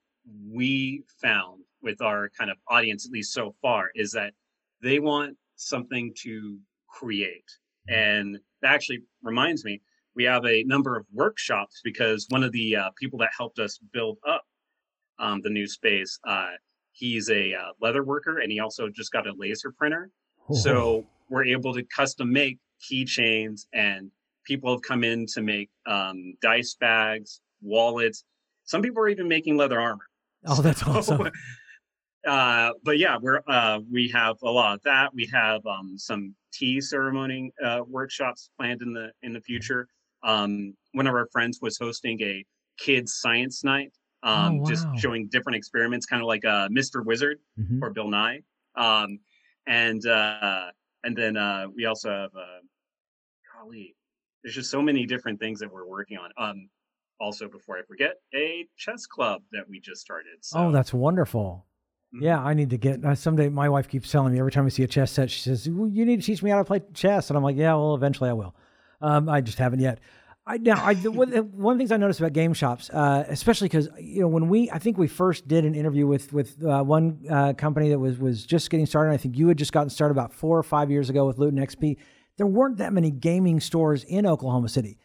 we 0.50 1.04
found 1.22 1.62
with 1.82 2.02
our 2.02 2.30
kind 2.36 2.50
of 2.50 2.56
audience, 2.68 3.06
at 3.06 3.12
least 3.12 3.32
so 3.32 3.54
far, 3.62 3.90
is 3.94 4.10
that 4.12 4.34
they 4.82 4.98
want 4.98 5.36
something 5.56 6.12
to 6.22 6.58
create. 6.88 7.50
And 7.88 8.38
that 8.62 8.74
actually 8.74 9.02
reminds 9.22 9.64
me, 9.64 9.80
we 10.14 10.24
have 10.24 10.44
a 10.44 10.64
number 10.64 10.96
of 10.96 11.06
workshops 11.12 11.80
because 11.84 12.26
one 12.28 12.42
of 12.42 12.52
the 12.52 12.76
uh, 12.76 12.90
people 13.00 13.18
that 13.20 13.30
helped 13.36 13.58
us 13.58 13.78
build 13.92 14.18
up 14.28 14.42
um, 15.18 15.40
the 15.42 15.50
new 15.50 15.66
space, 15.66 16.18
uh, 16.26 16.50
he's 16.92 17.30
a 17.30 17.54
uh, 17.54 17.72
leather 17.80 18.04
worker 18.04 18.38
and 18.38 18.50
he 18.50 18.60
also 18.60 18.88
just 18.88 19.12
got 19.12 19.26
a 19.26 19.32
laser 19.36 19.72
printer. 19.72 20.10
So 20.54 21.04
we're 21.28 21.44
able 21.44 21.74
to 21.74 21.82
custom 21.94 22.32
make 22.32 22.58
keychains, 22.90 23.66
and 23.74 24.10
people 24.44 24.72
have 24.72 24.82
come 24.82 25.04
in 25.04 25.26
to 25.34 25.42
make 25.42 25.68
um, 25.86 26.34
dice 26.40 26.74
bags, 26.80 27.40
wallets. 27.60 28.24
Some 28.64 28.82
people 28.82 29.02
are 29.02 29.08
even 29.08 29.28
making 29.28 29.56
leather 29.56 29.78
armor. 29.80 30.06
oh, 30.46 30.62
that's 30.62 30.80
So, 30.84 30.90
awesome. 30.90 31.30
Uh, 32.26 32.72
but 32.84 32.98
yeah, 32.98 33.16
we're 33.20 33.40
uh, 33.48 33.80
we 33.90 34.08
have 34.08 34.36
a 34.42 34.50
lot 34.50 34.74
of 34.74 34.82
that. 34.82 35.14
We 35.14 35.26
have 35.32 35.64
um, 35.66 35.96
some 35.96 36.34
tea 36.52 36.80
ceremony 36.80 37.52
uh, 37.64 37.80
workshops 37.86 38.50
planned 38.58 38.82
in 38.82 38.92
the 38.92 39.12
in 39.22 39.32
the 39.32 39.40
future. 39.40 39.88
Um, 40.22 40.74
one 40.92 41.06
of 41.06 41.14
our 41.14 41.28
friends 41.32 41.60
was 41.62 41.78
hosting 41.78 42.20
a 42.22 42.44
kids 42.78 43.14
science 43.20 43.62
night, 43.64 43.92
um, 44.22 44.62
just 44.66 44.86
wow. 44.86 44.94
showing 44.96 45.28
different 45.28 45.56
experiments, 45.56 46.06
kind 46.06 46.20
of 46.22 46.26
like 46.26 46.44
uh, 46.44 46.68
Mr. 46.68 47.04
Wizard 47.04 47.38
Mhm. 47.58 47.80
or 47.82 47.90
Bill 47.90 48.08
Nye. 48.08 48.40
Um, 48.74 49.18
and 49.66 50.04
uh, 50.06 50.70
and 51.04 51.16
then 51.16 51.36
uh, 51.36 51.66
we 51.74 51.84
also 51.86 52.10
have 52.10 52.30
uh, 52.34 52.60
golly, 53.54 53.94
there's 54.42 54.54
just 54.54 54.70
so 54.70 54.82
many 54.82 55.06
different 55.06 55.38
things 55.40 55.60
that 55.60 55.72
we're 55.72 55.86
working 55.86 56.18
on. 56.18 56.30
Um, 56.36 56.68
also, 57.20 57.48
before 57.48 57.76
I 57.78 57.82
forget, 57.82 58.14
a 58.34 58.66
chess 58.76 59.06
club 59.06 59.42
that 59.52 59.68
we 59.68 59.80
just 59.80 60.00
started. 60.00 60.38
So, 60.40 60.58
Oh, 60.58 60.72
that's 60.72 60.94
wonderful. 60.94 61.66
Mhm. 62.14 62.22
Yeah, 62.22 62.42
I 62.42 62.54
need 62.54 62.70
to 62.70 62.78
get 62.78 63.04
uh, 63.04 63.14
someday. 63.14 63.48
My 63.48 63.68
wife 63.68 63.88
keeps 63.88 64.10
telling 64.10 64.32
me 64.32 64.38
every 64.38 64.52
time 64.52 64.64
I 64.66 64.70
see 64.70 64.82
a 64.82 64.86
chess 64.86 65.12
set, 65.12 65.30
she 65.30 65.40
says, 65.40 65.68
well, 65.68 65.88
"You 65.88 66.04
need 66.04 66.20
to 66.20 66.26
teach 66.26 66.42
me 66.42 66.50
how 66.50 66.58
to 66.58 66.64
play 66.64 66.80
chess," 66.94 67.28
and 67.30 67.36
I'm 67.36 67.42
like, 67.42 67.56
"Yeah, 67.56 67.74
well, 67.74 67.94
eventually 67.94 68.30
I 68.30 68.32
will." 68.32 68.54
Um, 69.00 69.28
I 69.28 69.40
just 69.40 69.58
haven't 69.58 69.80
yet. 69.80 70.00
I 70.46 70.56
now, 70.56 70.82
I 70.82 70.94
one 70.94 71.30
one 71.52 71.72
of 71.74 71.78
the 71.78 71.82
things 71.82 71.92
I 71.92 71.98
noticed 71.98 72.20
about 72.20 72.32
game 72.32 72.54
shops, 72.54 72.88
uh, 72.90 73.24
especially 73.28 73.68
because 73.68 73.90
you 74.00 74.22
know 74.22 74.28
when 74.28 74.48
we, 74.48 74.70
I 74.70 74.78
think 74.78 74.96
we 74.96 75.06
first 75.06 75.46
did 75.46 75.66
an 75.66 75.74
interview 75.74 76.06
with 76.06 76.32
with 76.32 76.64
uh, 76.64 76.82
one 76.82 77.18
uh, 77.30 77.52
company 77.52 77.90
that 77.90 77.98
was 77.98 78.18
was 78.18 78.46
just 78.46 78.70
getting 78.70 78.86
started. 78.86 79.12
I 79.12 79.18
think 79.18 79.36
you 79.36 79.48
had 79.48 79.58
just 79.58 79.72
gotten 79.72 79.90
started 79.90 80.12
about 80.12 80.32
four 80.32 80.58
or 80.58 80.62
five 80.62 80.90
years 80.90 81.10
ago 81.10 81.26
with 81.26 81.36
Loot 81.38 81.52
and 81.52 81.62
XP. 81.68 81.98
There 82.38 82.46
weren't 82.46 82.78
that 82.78 82.94
many 82.94 83.10
gaming 83.10 83.60
stores 83.60 84.04
in 84.04 84.24
Oklahoma 84.24 84.70
City. 84.70 84.98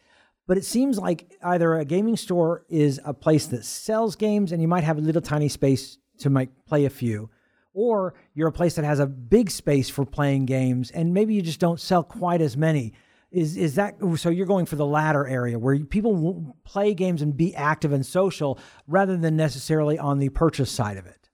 But 0.46 0.58
it 0.58 0.64
seems 0.64 0.98
like 0.98 1.32
either 1.42 1.74
a 1.74 1.84
gaming 1.86 2.16
store 2.16 2.64
is 2.68 3.00
a 3.04 3.14
place 3.14 3.46
that 3.46 3.64
sells 3.64 4.14
games 4.14 4.52
and 4.52 4.60
you 4.60 4.68
might 4.68 4.84
have 4.84 4.98
a 4.98 5.00
little 5.00 5.22
tiny 5.22 5.48
space 5.48 5.96
to 6.18 6.30
make, 6.30 6.48
play 6.66 6.84
a 6.84 6.90
few, 6.90 7.30
or 7.72 8.14
you're 8.34 8.48
a 8.48 8.52
place 8.52 8.74
that 8.76 8.84
has 8.84 9.00
a 9.00 9.06
big 9.06 9.50
space 9.50 9.88
for 9.90 10.04
playing 10.04 10.46
games 10.46 10.90
and 10.92 11.12
maybe 11.12 11.34
you 11.34 11.42
just 11.42 11.60
don't 11.60 11.80
sell 11.80 12.02
quite 12.04 12.40
as 12.40 12.56
many. 12.56 12.92
Is 13.30 13.56
is 13.56 13.74
that 13.74 13.96
so? 14.16 14.30
You're 14.30 14.46
going 14.46 14.64
for 14.66 14.76
the 14.76 14.86
latter 14.86 15.26
area 15.26 15.58
where 15.58 15.76
people 15.84 16.14
will 16.14 16.56
play 16.62 16.94
games 16.94 17.20
and 17.20 17.36
be 17.36 17.52
active 17.56 17.92
and 17.92 18.06
social 18.06 18.60
rather 18.86 19.16
than 19.16 19.36
necessarily 19.36 19.98
on 19.98 20.18
the 20.20 20.28
purchase 20.28 20.70
side 20.70 20.96
of 20.96 21.06
it. 21.06 21.28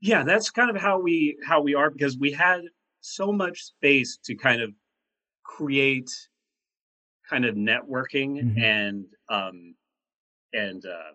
yeah, 0.00 0.22
that's 0.24 0.50
kind 0.50 0.68
of 0.68 0.76
how 0.82 1.00
we 1.00 1.38
how 1.46 1.62
we 1.62 1.74
are 1.74 1.88
because 1.90 2.18
we 2.18 2.30
had 2.32 2.60
so 3.00 3.32
much 3.32 3.62
space 3.62 4.18
to 4.24 4.34
kind 4.34 4.60
of 4.60 4.70
create 5.44 6.10
kind 7.28 7.44
of 7.46 7.54
networking 7.54 8.42
Mhm. 8.42 8.60
and 8.62 9.06
um 9.30 9.74
and 10.52 10.84
uh 10.84 11.12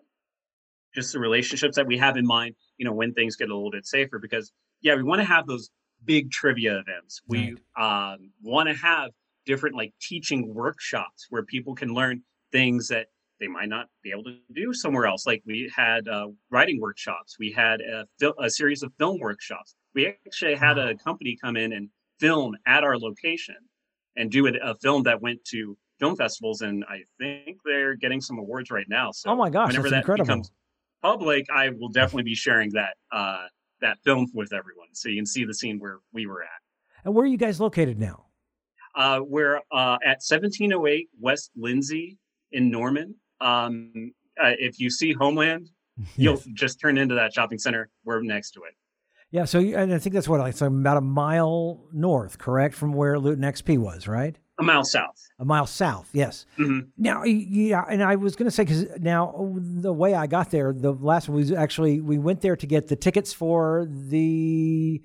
just 0.94 1.12
the 1.12 1.18
relationships 1.18 1.76
that 1.76 1.86
we 1.86 1.98
have 1.98 2.16
in 2.16 2.26
mind 2.26 2.54
you 2.76 2.84
know 2.84 2.92
when 2.92 3.12
things 3.14 3.36
get 3.36 3.50
a 3.50 3.54
little 3.54 3.70
bit 3.70 3.86
safer 3.86 4.18
because 4.18 4.52
yeah 4.80 4.94
we 4.94 5.02
want 5.02 5.20
to 5.20 5.24
have 5.24 5.46
those 5.46 5.70
big 6.04 6.30
trivia 6.30 6.78
events. 6.78 7.22
We 7.26 7.56
um 7.76 8.30
want 8.42 8.68
to 8.68 8.74
have 8.74 9.10
different 9.46 9.76
like 9.76 9.92
teaching 10.00 10.52
workshops 10.54 11.26
where 11.30 11.42
people 11.42 11.74
can 11.74 11.94
learn 11.94 12.22
things 12.52 12.88
that 12.88 13.06
they 13.40 13.46
might 13.46 13.68
not 13.68 13.86
be 14.02 14.10
able 14.10 14.24
to 14.24 14.36
do 14.52 14.72
somewhere 14.72 15.06
else. 15.06 15.26
Like 15.26 15.42
we 15.46 15.70
had 15.74 16.08
uh, 16.08 16.28
writing 16.50 16.80
workshops. 16.80 17.36
We 17.38 17.52
had 17.52 17.80
a, 17.80 18.04
fil- 18.18 18.34
a 18.40 18.50
series 18.50 18.82
of 18.82 18.92
film 18.98 19.20
workshops. 19.20 19.76
We 19.94 20.08
actually 20.08 20.56
had 20.56 20.76
a 20.76 20.96
company 20.96 21.38
come 21.40 21.56
in 21.56 21.72
and 21.72 21.88
film 22.18 22.56
at 22.66 22.82
our 22.82 22.98
location 22.98 23.54
and 24.16 24.28
do 24.28 24.48
a, 24.48 24.52
a 24.62 24.74
film 24.76 25.04
that 25.04 25.22
went 25.22 25.44
to 25.44 25.76
film 26.00 26.14
festivals 26.14 26.60
and 26.60 26.84
i 26.88 27.00
think 27.18 27.56
they're 27.64 27.96
getting 27.96 28.20
some 28.20 28.38
awards 28.38 28.70
right 28.70 28.86
now. 28.88 29.10
So 29.12 29.30
oh 29.30 29.36
my 29.36 29.50
gosh, 29.50 29.68
whenever 29.68 29.90
that's 29.90 29.90
that 29.90 29.98
incredible! 29.98 30.26
becomes 30.26 30.50
public 31.02 31.46
i 31.54 31.68
will 31.70 31.88
definitely 31.88 32.22
be 32.22 32.34
sharing 32.34 32.70
that 32.70 32.94
uh 33.12 33.46
that 33.80 33.96
film 34.04 34.26
with 34.34 34.52
everyone 34.52 34.88
so 34.92 35.08
you 35.08 35.16
can 35.16 35.26
see 35.26 35.44
the 35.44 35.54
scene 35.54 35.78
where 35.78 35.98
we 36.12 36.26
were 36.26 36.42
at 36.42 36.60
and 37.04 37.14
where 37.14 37.24
are 37.24 37.28
you 37.28 37.36
guys 37.36 37.60
located 37.60 37.98
now? 37.98 38.26
Uh, 38.94 39.20
we're 39.22 39.56
uh, 39.72 39.98
at 40.04 40.20
1708 40.20 41.08
West 41.20 41.50
Lindsey 41.56 42.18
in 42.52 42.70
Norman. 42.70 43.14
Um, 43.40 44.12
uh, 44.42 44.52
if 44.58 44.80
you 44.80 44.90
see 44.90 45.12
Homeland, 45.12 45.70
you'll 46.16 46.42
just 46.54 46.80
turn 46.80 46.98
into 46.98 47.14
that 47.14 47.32
shopping 47.32 47.58
center. 47.58 47.88
We're 48.04 48.22
next 48.22 48.52
to 48.52 48.60
it. 48.64 48.74
Yeah, 49.30 49.44
so 49.44 49.58
and 49.58 49.92
I 49.92 49.98
think 49.98 50.14
that's 50.14 50.28
what 50.28 50.40
like 50.40 50.56
so 50.56 50.66
about 50.66 50.96
a 50.96 51.02
mile 51.02 51.84
north, 51.92 52.38
correct, 52.38 52.74
from 52.74 52.94
where 52.94 53.18
Loot 53.18 53.38
and 53.38 53.44
XP 53.44 53.76
was, 53.76 54.08
right? 54.08 54.36
A 54.58 54.62
mile 54.62 54.84
south. 54.84 55.28
A 55.38 55.44
mile 55.44 55.66
south, 55.66 56.10
yes. 56.12 56.44
Mm-hmm. 56.58 56.88
Now, 56.96 57.22
yeah, 57.24 57.84
and 57.88 58.02
I 58.02 58.16
was 58.16 58.34
going 58.34 58.46
to 58.46 58.50
say 58.50 58.64
because 58.64 58.86
now 58.98 59.54
the 59.56 59.92
way 59.92 60.14
I 60.14 60.26
got 60.26 60.50
there, 60.50 60.72
the 60.72 60.92
last 60.92 61.28
one 61.28 61.38
was 61.38 61.52
actually 61.52 62.00
we 62.00 62.18
went 62.18 62.40
there 62.40 62.56
to 62.56 62.66
get 62.66 62.88
the 62.88 62.96
tickets 62.96 63.32
for 63.32 63.86
the 63.88 65.00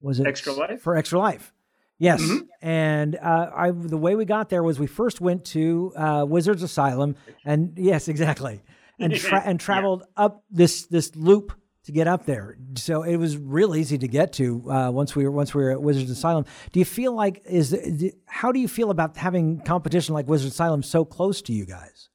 was 0.00 0.20
it 0.20 0.26
Extra 0.26 0.54
Life 0.54 0.80
for 0.80 0.96
Extra 0.96 1.18
Life. 1.18 1.52
Yes, 1.98 2.22
mm-hmm. 2.22 2.46
and 2.66 3.16
uh, 3.16 3.50
I 3.54 3.70
the 3.72 3.98
way 3.98 4.16
we 4.16 4.24
got 4.24 4.48
there 4.48 4.62
was 4.62 4.78
we 4.78 4.86
first 4.86 5.20
went 5.20 5.44
to 5.46 5.92
uh, 5.96 6.24
Wizards 6.26 6.62
Asylum, 6.62 7.14
and 7.44 7.74
yes, 7.76 8.08
exactly, 8.08 8.62
and 8.98 9.14
tra- 9.18 9.42
and 9.44 9.60
traveled 9.60 10.02
yeah. 10.16 10.24
up 10.24 10.44
this 10.50 10.86
this 10.86 11.14
loop 11.14 11.52
to 11.84 11.92
get 11.92 12.08
up 12.08 12.24
there. 12.24 12.56
So 12.76 13.02
it 13.02 13.16
was 13.16 13.36
real 13.36 13.76
easy 13.76 13.98
to 13.98 14.08
get 14.08 14.32
to 14.34 14.70
uh, 14.70 14.90
once 14.90 15.14
we 15.14 15.24
were 15.24 15.30
once 15.30 15.54
we 15.54 15.62
were 15.62 15.70
at 15.70 15.82
Wizards 15.82 16.10
Asylum. 16.10 16.44
Do 16.72 16.78
you 16.78 16.84
feel 16.84 17.12
like 17.12 17.42
is 17.44 18.12
how 18.26 18.52
do 18.52 18.60
you 18.60 18.68
feel 18.68 18.90
about 18.90 19.16
having 19.16 19.60
competition 19.60 20.14
like 20.14 20.26
Wizards 20.26 20.54
Asylum 20.54 20.82
so 20.82 21.04
close 21.04 21.42
to 21.42 21.52
you 21.52 21.66
guys? 21.66 22.08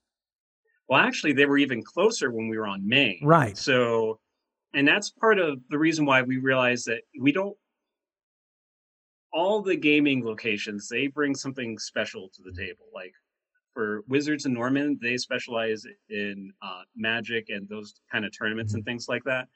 Well, 0.88 1.00
actually, 1.00 1.34
they 1.34 1.46
were 1.46 1.60
even 1.60 1.84
closer 1.84 2.32
when 2.32 2.50
we 2.50 2.58
were 2.58 2.66
on 2.66 2.88
Main. 2.88 3.20
Right. 3.24 3.56
So, 3.56 4.20
and 4.74 4.88
that's 4.88 5.12
part 5.12 5.38
of 5.38 5.60
the 5.70 5.78
reason 5.78 6.06
why 6.06 6.24
we 6.24 6.38
realized 6.38 6.88
that 6.88 7.02
we 7.20 7.32
don't. 7.32 7.56
All 9.32 9.62
the 9.62 9.76
gaming 9.76 10.26
locations 10.26 10.88
they 10.88 11.06
bring 11.06 11.36
something 11.36 11.78
special 11.78 12.32
to 12.34 12.42
the 12.42 12.52
table. 12.52 12.86
Like 12.92 13.14
for 13.76 14.02
Wizards 14.08 14.46
and 14.46 14.56
Norman, 14.56 14.98
they 15.00 15.18
specialize 15.18 15.86
in 16.10 16.52
uh, 16.64 16.82
Magic 16.96 17.50
and 17.50 17.70
those 17.70 17.94
kind 18.12 18.26
of 18.26 18.36
tournaments 18.36 18.74
and 18.74 18.82
mm-hmm. 18.82 18.90
things 18.90 19.08
like 19.08 19.24
that. 19.26 19.48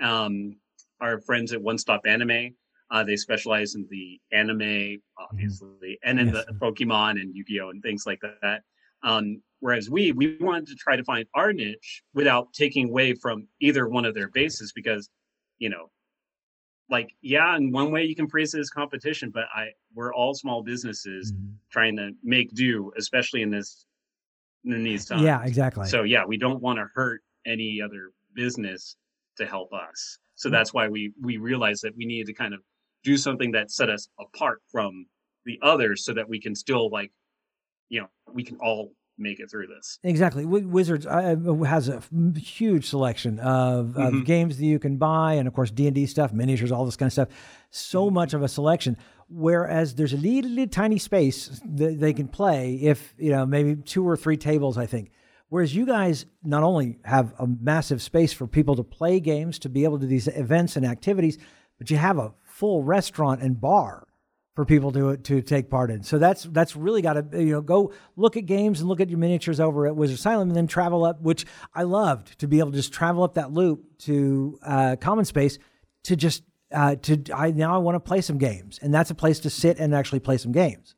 Um, 0.00 0.56
our 1.00 1.20
friends 1.20 1.52
at 1.52 1.60
One 1.60 1.78
Stop 1.78 2.02
Anime, 2.06 2.54
uh, 2.90 3.04
they 3.04 3.16
specialize 3.16 3.74
in 3.74 3.86
the 3.90 4.20
anime, 4.32 4.58
mm-hmm. 4.58 5.22
obviously, 5.22 5.98
and 6.04 6.20
in 6.20 6.28
yes. 6.28 6.44
the 6.46 6.52
Pokemon 6.54 7.12
and 7.12 7.34
Yu-Gi-Oh 7.34 7.70
and 7.70 7.82
things 7.82 8.04
like 8.06 8.20
that. 8.42 8.62
Um, 9.02 9.42
whereas 9.60 9.90
we 9.90 10.12
we 10.12 10.36
wanted 10.40 10.66
to 10.68 10.74
try 10.74 10.96
to 10.96 11.04
find 11.04 11.26
our 11.34 11.52
niche 11.52 12.02
without 12.14 12.52
taking 12.52 12.88
away 12.88 13.14
from 13.14 13.48
either 13.60 13.88
one 13.88 14.04
of 14.04 14.14
their 14.14 14.28
bases 14.28 14.72
because, 14.74 15.08
you 15.58 15.68
know, 15.68 15.90
like 16.88 17.10
yeah, 17.20 17.56
in 17.56 17.72
one 17.72 17.90
way 17.90 18.04
you 18.04 18.14
can 18.14 18.26
praise 18.26 18.54
it 18.54 18.60
as 18.60 18.70
competition, 18.70 19.30
but 19.30 19.44
I 19.54 19.68
we're 19.94 20.14
all 20.14 20.34
small 20.34 20.62
businesses 20.62 21.32
mm-hmm. 21.32 21.52
trying 21.70 21.96
to 21.96 22.12
make 22.22 22.54
do, 22.54 22.92
especially 22.96 23.42
in 23.42 23.50
this 23.50 23.86
in 24.64 24.82
these 24.82 25.04
times. 25.04 25.22
Yeah, 25.22 25.42
exactly. 25.44 25.86
So 25.88 26.04
yeah, 26.04 26.24
we 26.24 26.36
don't 26.36 26.62
want 26.62 26.78
to 26.78 26.86
hurt 26.94 27.22
any 27.44 27.80
other 27.80 28.12
business 28.34 28.96
to 29.36 29.46
help 29.46 29.72
us. 29.72 30.18
So 30.34 30.50
that's 30.50 30.74
why 30.74 30.88
we 30.88 31.12
we 31.20 31.38
realized 31.38 31.82
that 31.82 31.96
we 31.96 32.04
needed 32.04 32.26
to 32.26 32.34
kind 32.34 32.54
of 32.54 32.60
do 33.02 33.16
something 33.16 33.52
that 33.52 33.70
set 33.70 33.88
us 33.88 34.08
apart 34.20 34.60
from 34.70 35.06
the 35.46 35.58
others 35.62 36.04
so 36.04 36.12
that 36.12 36.28
we 36.28 36.40
can 36.40 36.54
still 36.54 36.90
like 36.90 37.10
you 37.88 38.00
know 38.00 38.08
we 38.34 38.42
can 38.42 38.56
all 38.56 38.92
make 39.18 39.40
it 39.40 39.50
through 39.50 39.66
this 39.66 39.98
exactly 40.02 40.44
wizards 40.44 41.06
has 41.06 41.88
a 41.88 42.02
huge 42.36 42.86
selection 42.86 43.38
of, 43.38 43.96
of 43.96 44.12
mm-hmm. 44.12 44.22
games 44.24 44.58
that 44.58 44.66
you 44.66 44.78
can 44.78 44.98
buy 44.98 45.34
and 45.34 45.48
of 45.48 45.54
course 45.54 45.70
d&d 45.70 46.04
stuff 46.04 46.34
miniatures 46.34 46.70
all 46.70 46.84
this 46.84 46.96
kind 46.96 47.06
of 47.06 47.12
stuff 47.14 47.28
so 47.70 48.04
mm-hmm. 48.04 48.14
much 48.14 48.34
of 48.34 48.42
a 48.42 48.48
selection 48.48 48.94
whereas 49.28 49.94
there's 49.94 50.12
a 50.12 50.18
little, 50.18 50.50
little 50.50 50.66
tiny 50.66 50.98
space 50.98 51.60
that 51.64 51.98
they 51.98 52.12
can 52.12 52.28
play 52.28 52.74
if 52.74 53.14
you 53.16 53.30
know 53.30 53.46
maybe 53.46 53.74
two 53.76 54.06
or 54.06 54.18
three 54.18 54.36
tables 54.36 54.76
i 54.76 54.84
think 54.84 55.10
Whereas 55.48 55.74
you 55.74 55.86
guys 55.86 56.26
not 56.42 56.62
only 56.62 56.98
have 57.04 57.32
a 57.38 57.46
massive 57.46 58.02
space 58.02 58.32
for 58.32 58.46
people 58.46 58.74
to 58.76 58.82
play 58.82 59.20
games, 59.20 59.58
to 59.60 59.68
be 59.68 59.84
able 59.84 59.98
to 59.98 60.04
do 60.04 60.08
these 60.08 60.28
events 60.28 60.76
and 60.76 60.84
activities, 60.84 61.38
but 61.78 61.90
you 61.90 61.96
have 61.96 62.18
a 62.18 62.32
full 62.42 62.82
restaurant 62.82 63.42
and 63.42 63.60
bar 63.60 64.06
for 64.56 64.64
people 64.64 64.90
to 64.90 65.18
to 65.18 65.42
take 65.42 65.70
part 65.70 65.90
in. 65.90 66.02
So 66.02 66.18
that's 66.18 66.44
that's 66.44 66.74
really 66.74 67.02
got 67.02 67.12
to 67.12 67.44
you 67.44 67.52
know 67.52 67.60
go 67.60 67.92
look 68.16 68.36
at 68.36 68.46
games 68.46 68.80
and 68.80 68.88
look 68.88 69.00
at 69.00 69.08
your 69.08 69.18
miniatures 69.18 69.60
over 69.60 69.86
at 69.86 69.94
Wizard 69.94 70.16
Asylum, 70.16 70.48
and 70.48 70.56
then 70.56 70.66
travel 70.66 71.04
up, 71.04 71.20
which 71.20 71.44
I 71.74 71.82
loved 71.84 72.38
to 72.40 72.48
be 72.48 72.58
able 72.58 72.70
to 72.70 72.76
just 72.76 72.92
travel 72.92 73.22
up 73.22 73.34
that 73.34 73.52
loop 73.52 73.98
to 74.00 74.58
uh, 74.64 74.96
Common 74.96 75.26
Space 75.26 75.58
to 76.04 76.16
just 76.16 76.42
uh, 76.72 76.96
to 76.96 77.22
I 77.32 77.50
now 77.52 77.74
I 77.74 77.78
want 77.78 77.94
to 77.94 78.00
play 78.00 78.22
some 78.22 78.38
games, 78.38 78.80
and 78.82 78.92
that's 78.92 79.10
a 79.10 79.14
place 79.14 79.38
to 79.40 79.50
sit 79.50 79.78
and 79.78 79.94
actually 79.94 80.20
play 80.20 80.38
some 80.38 80.52
games. 80.52 80.96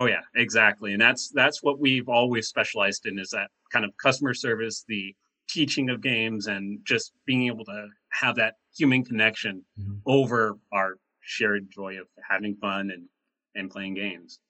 Oh 0.00 0.06
yeah, 0.06 0.20
exactly. 0.36 0.92
And 0.92 1.00
that's 1.00 1.28
that's 1.30 1.62
what 1.62 1.80
we've 1.80 2.08
always 2.08 2.46
specialized 2.46 3.06
in 3.06 3.18
is 3.18 3.30
that 3.30 3.50
kind 3.72 3.84
of 3.84 3.92
customer 4.02 4.34
service, 4.34 4.84
the 4.88 5.14
teaching 5.48 5.88
of 5.90 6.00
games 6.00 6.46
and 6.46 6.80
just 6.84 7.12
being 7.26 7.46
able 7.46 7.64
to 7.64 7.88
have 8.10 8.36
that 8.36 8.54
human 8.76 9.04
connection 9.04 9.64
mm-hmm. 9.80 9.94
over 10.06 10.58
our 10.72 10.98
shared 11.20 11.68
joy 11.70 11.98
of 11.98 12.06
having 12.28 12.54
fun 12.56 12.90
and 12.90 13.08
and 13.54 13.70
playing 13.70 13.94
games. 13.94 14.40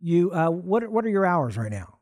You 0.00 0.32
uh 0.32 0.50
what 0.50 0.88
what 0.90 1.04
are 1.04 1.08
your 1.08 1.26
hours 1.26 1.56
right 1.56 1.70
now? 1.70 1.98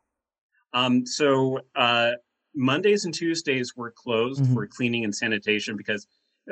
Um 0.73 1.05
so 1.05 1.59
uh 1.75 2.11
Mondays 2.55 3.05
and 3.05 3.13
Tuesdays 3.13 3.75
were 3.75 3.91
closed 3.91 4.43
mm-hmm. 4.43 4.53
for 4.53 4.67
cleaning 4.67 5.03
and 5.03 5.15
sanitation 5.15 5.77
because 5.77 6.07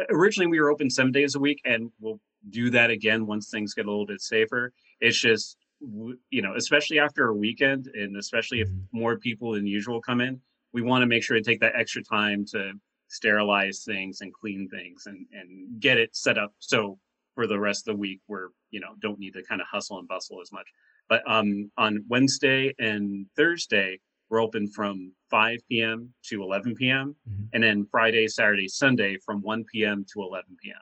originally 0.09 0.47
we 0.47 0.59
were 0.59 0.69
open 0.69 0.89
7 0.89 1.11
days 1.11 1.35
a 1.35 1.39
week 1.39 1.59
and 1.65 1.91
we'll 1.99 2.19
do 2.49 2.69
that 2.69 2.91
again 2.91 3.25
once 3.25 3.49
things 3.49 3.73
get 3.73 3.87
a 3.87 3.89
little 3.89 4.05
bit 4.05 4.21
safer. 4.21 4.71
It's 5.01 5.19
just 5.19 5.57
you 5.79 6.41
know, 6.41 6.55
especially 6.55 6.99
after 6.99 7.27
a 7.27 7.33
weekend, 7.33 7.87
and 7.93 8.17
especially 8.17 8.61
if 8.61 8.69
mm-hmm. 8.69 8.99
more 8.99 9.17
people 9.17 9.53
than 9.53 9.67
usual 9.67 10.01
come 10.01 10.21
in, 10.21 10.39
we 10.73 10.81
want 10.81 11.01
to 11.01 11.07
make 11.07 11.23
sure 11.23 11.37
to 11.37 11.43
take 11.43 11.59
that 11.59 11.73
extra 11.75 12.03
time 12.03 12.45
to 12.45 12.73
sterilize 13.09 13.83
things 13.85 14.21
and 14.21 14.33
clean 14.33 14.67
things 14.69 15.03
and 15.05 15.25
and 15.31 15.79
get 15.79 15.97
it 15.97 16.13
set 16.13 16.37
up 16.37 16.53
so 16.59 16.99
for 17.35 17.47
the 17.47 17.57
rest 17.57 17.87
of 17.87 17.93
the 17.93 17.97
week 17.97 18.19
we're 18.27 18.49
you 18.69 18.81
know 18.81 18.89
don't 18.99 19.17
need 19.17 19.31
to 19.31 19.41
kind 19.43 19.61
of 19.61 19.67
hustle 19.67 19.99
and 19.99 20.07
bustle 20.07 20.41
as 20.41 20.51
much. 20.51 20.67
But 21.09 21.21
um, 21.29 21.71
on 21.77 22.03
Wednesday 22.09 22.73
and 22.79 23.27
Thursday 23.37 23.99
we're 24.29 24.41
open 24.41 24.67
from 24.67 25.13
5 25.31 25.59
p.m. 25.69 26.13
to 26.25 26.43
11 26.43 26.75
p.m. 26.75 27.15
Mm-hmm. 27.29 27.43
and 27.53 27.63
then 27.63 27.87
Friday, 27.89 28.27
Saturday, 28.27 28.67
Sunday 28.67 29.17
from 29.25 29.41
1 29.41 29.63
p.m. 29.71 30.05
to 30.13 30.21
11 30.21 30.57
p.m. 30.61 30.81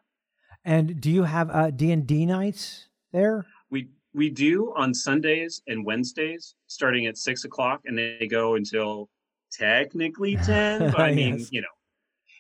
And 0.64 1.00
do 1.00 1.12
you 1.12 1.24
have 1.24 1.52
uh, 1.52 1.70
D 1.70 1.92
and 1.92 2.08
D 2.08 2.26
nights 2.26 2.88
there? 3.12 3.46
We 3.70 3.90
we 4.16 4.30
do 4.30 4.74
on 4.76 4.94
Sundays 4.94 5.62
and 5.68 5.86
Wednesdays, 5.86 6.56
starting 6.68 7.06
at 7.06 7.18
six 7.18 7.44
o'clock, 7.44 7.82
and 7.86 7.98
they 7.98 8.28
go 8.30 8.56
until 8.56 9.10
technically 9.52 10.36
ten. 10.46 10.92
But 10.92 11.00
I 11.00 11.14
mean, 11.14 11.40
yes. 11.40 11.52
you 11.52 11.62
know, 11.62 11.68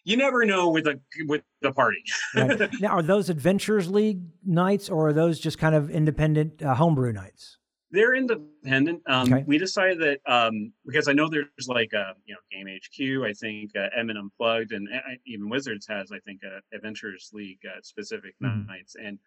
you 0.04 0.18
never 0.18 0.46
know 0.46 0.70
with 0.70 0.88
a 0.88 1.00
with 1.26 1.42
the 1.62 1.72
party. 1.72 2.04
right. 2.36 2.70
Now, 2.80 2.90
are 2.90 3.04
those 3.04 3.30
Adventures 3.30 3.90
League 3.90 4.22
nights, 4.46 4.90
or 4.90 5.10
are 5.10 5.14
those 5.14 5.40
just 5.40 5.58
kind 5.58 5.76
of 5.76 5.90
independent 5.90 6.64
uh, 6.64 6.76
homebrew 6.76 7.12
nights? 7.12 7.58
They're 7.92 8.16
independent. 8.16 9.04
Um, 9.08 9.32
okay. 9.32 9.44
We 9.46 9.58
decided 9.58 10.00
that 10.00 10.20
um, 10.32 10.74
because 10.86 11.08
I 11.08 11.14
know 11.14 11.30
there's 11.30 11.68
like 11.68 11.94
a 11.94 12.14
you 12.26 12.34
know 12.34 12.40
Game 12.52 12.68
HQ, 12.68 13.30
I 13.30 13.34
think 13.34 13.72
uh, 13.76 13.90
M 13.98 14.10
and 14.10 14.18
Unplugged, 14.18 14.72
and 14.72 14.88
uh, 14.94 15.00
even 15.26 15.50
Wizards 15.50 15.86
has 15.88 16.12
I 16.12 16.20
think 16.20 16.42
uh, 16.46 16.60
Adventures 16.74 17.30
League 17.34 17.60
uh, 17.66 17.80
specific 17.84 18.36
mm-hmm. 18.42 18.68
nights, 18.68 18.96
and 18.96 19.20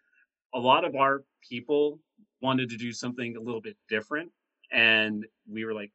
a 0.53 0.59
lot 0.59 0.85
of 0.85 0.95
our 0.95 1.23
people 1.47 1.99
wanted 2.41 2.69
to 2.69 2.77
do 2.77 2.91
something 2.91 3.35
a 3.35 3.41
little 3.41 3.61
bit 3.61 3.77
different 3.89 4.31
and 4.71 5.25
we 5.51 5.65
were 5.65 5.73
like 5.73 5.91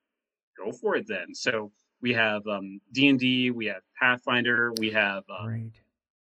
go 0.56 0.72
for 0.72 0.96
it 0.96 1.06
then. 1.06 1.34
So 1.34 1.72
we 2.04 2.12
have 2.12 2.46
um 2.46 2.80
d&d 2.92 3.50
we 3.50 3.66
have 3.66 3.82
pathfinder 3.98 4.72
we 4.78 4.90
have 4.90 5.22
um, 5.30 5.48
right. 5.48 5.72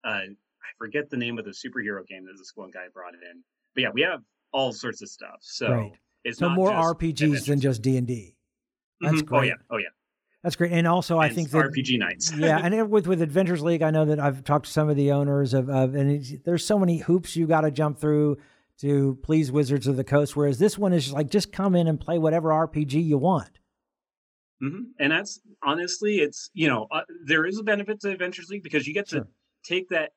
uh, 0.05 0.11
i 0.11 0.71
forget 0.79 1.09
the 1.09 1.17
name 1.17 1.39
of 1.39 1.45
the 1.47 1.51
superhero 1.51 2.07
game 2.07 2.27
that 2.27 2.35
this 2.37 2.53
one 2.55 2.71
guy 2.71 2.87
brought 2.93 3.15
in 3.15 3.43
but 3.75 3.83
yeah 3.83 3.89
we 3.93 4.03
have 4.03 4.21
all 4.53 4.73
sorts 4.73 5.03
of 5.03 5.09
stuff. 5.09 5.39
So 5.41 5.69
right. 5.69 5.93
it's 6.23 6.39
so 6.39 6.49
more 6.51 6.71
rpgs 6.71 7.47
than 7.47 7.61
just 7.61 7.83
d&d 7.83 8.37
that's 9.01 9.17
mm-hmm. 9.17 9.25
great 9.25 9.39
oh 9.39 9.43
yeah. 9.43 9.55
oh 9.71 9.79
yeah 9.79 9.89
that's 10.45 10.57
great, 10.57 10.73
and 10.73 10.87
also 10.87 11.19
and 11.19 11.25
I 11.25 11.35
think 11.35 11.51
that 11.51 11.65
RPG 11.65 11.99
nights. 11.99 12.31
yeah, 12.37 12.61
and 12.63 12.91
with 12.91 13.07
with 13.07 13.23
Adventures 13.23 13.63
League, 13.63 13.81
I 13.81 13.91
know 13.91 14.05
that 14.05 14.21
I've 14.21 14.45
talked 14.45 14.67
to 14.67 14.71
some 14.71 14.91
of 14.91 14.97
the 14.97 15.11
owners 15.11 15.55
of, 15.55 15.71
of 15.71 15.95
and 15.95 16.23
there's 16.45 16.65
so 16.67 16.79
many 16.79 16.99
hoops 16.99 17.35
you 17.35 17.47
got 17.47 17.63
to 17.63 17.71
jump 17.71 17.99
through 17.99 18.37
to 18.81 19.19
please 19.23 19.51
Wizards 19.51 19.87
of 19.87 19.97
the 19.97 20.05
Coast. 20.05 20.37
Whereas 20.37 20.59
this 20.59 20.77
one 20.77 20.93
is 20.93 21.15
like 21.15 21.31
just 21.31 21.51
come 21.51 21.75
in 21.75 21.89
and 21.89 21.99
play 21.99 22.19
whatever 22.19 22.51
RPG 22.51 23.03
you 23.03 23.17
want. 23.17 23.59
Mm-hmm. 24.63 24.83
And 25.01 25.13
that's 25.13 25.41
honestly, 25.63 26.17
it's 26.17 26.51
you 26.53 26.69
know 26.69 26.89
uh, 26.91 27.01
there 27.25 27.47
is 27.47 27.59
a 27.59 27.63
benefit 27.63 28.01
to 28.03 28.11
Adventures 28.11 28.51
League 28.51 28.63
because 28.63 28.87
you 28.87 28.93
get 28.93 29.09
to 29.09 29.27
take 29.65 29.89
that 29.89 30.11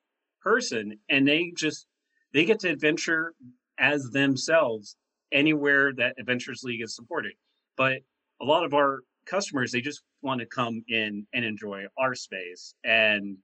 person 0.43 0.99
and 1.09 1.25
they 1.25 1.53
just 1.55 1.87
they 2.33 2.43
get 2.43 2.59
to 2.59 2.69
adventure 2.69 3.33
as 3.79 4.09
themselves 4.11 4.97
anywhere 5.31 5.93
that 5.93 6.15
Adventures 6.19 6.63
League 6.63 6.81
is 6.81 6.93
supported. 6.93 7.31
But 7.77 7.99
a 8.41 8.45
lot 8.45 8.65
of 8.65 8.73
our 8.73 8.99
customers 9.27 9.71
they 9.71 9.81
just 9.81 10.01
want 10.21 10.39
to 10.39 10.45
come 10.45 10.83
in 10.87 11.25
and 11.33 11.45
enjoy 11.45 11.83
our 11.97 12.15
space 12.15 12.73
and 12.83 13.37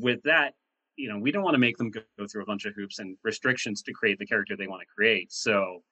with 0.00 0.22
that 0.24 0.54
you 0.98 1.08
know, 1.08 1.18
we 1.18 1.30
don't 1.30 1.44
want 1.44 1.54
to 1.54 1.58
make 1.58 1.78
them 1.78 1.90
go, 1.90 2.00
through 2.30 2.42
a 2.42 2.46
bunch 2.46 2.66
of 2.66 2.74
hoops 2.74 2.98
and 2.98 3.16
restrictions 3.22 3.82
to 3.82 3.92
create 3.92 4.18
the 4.18 4.26
character 4.26 4.56
they 4.56 4.66
want 4.66 4.82
to 4.82 4.86
create. 4.86 5.32
So 5.32 5.82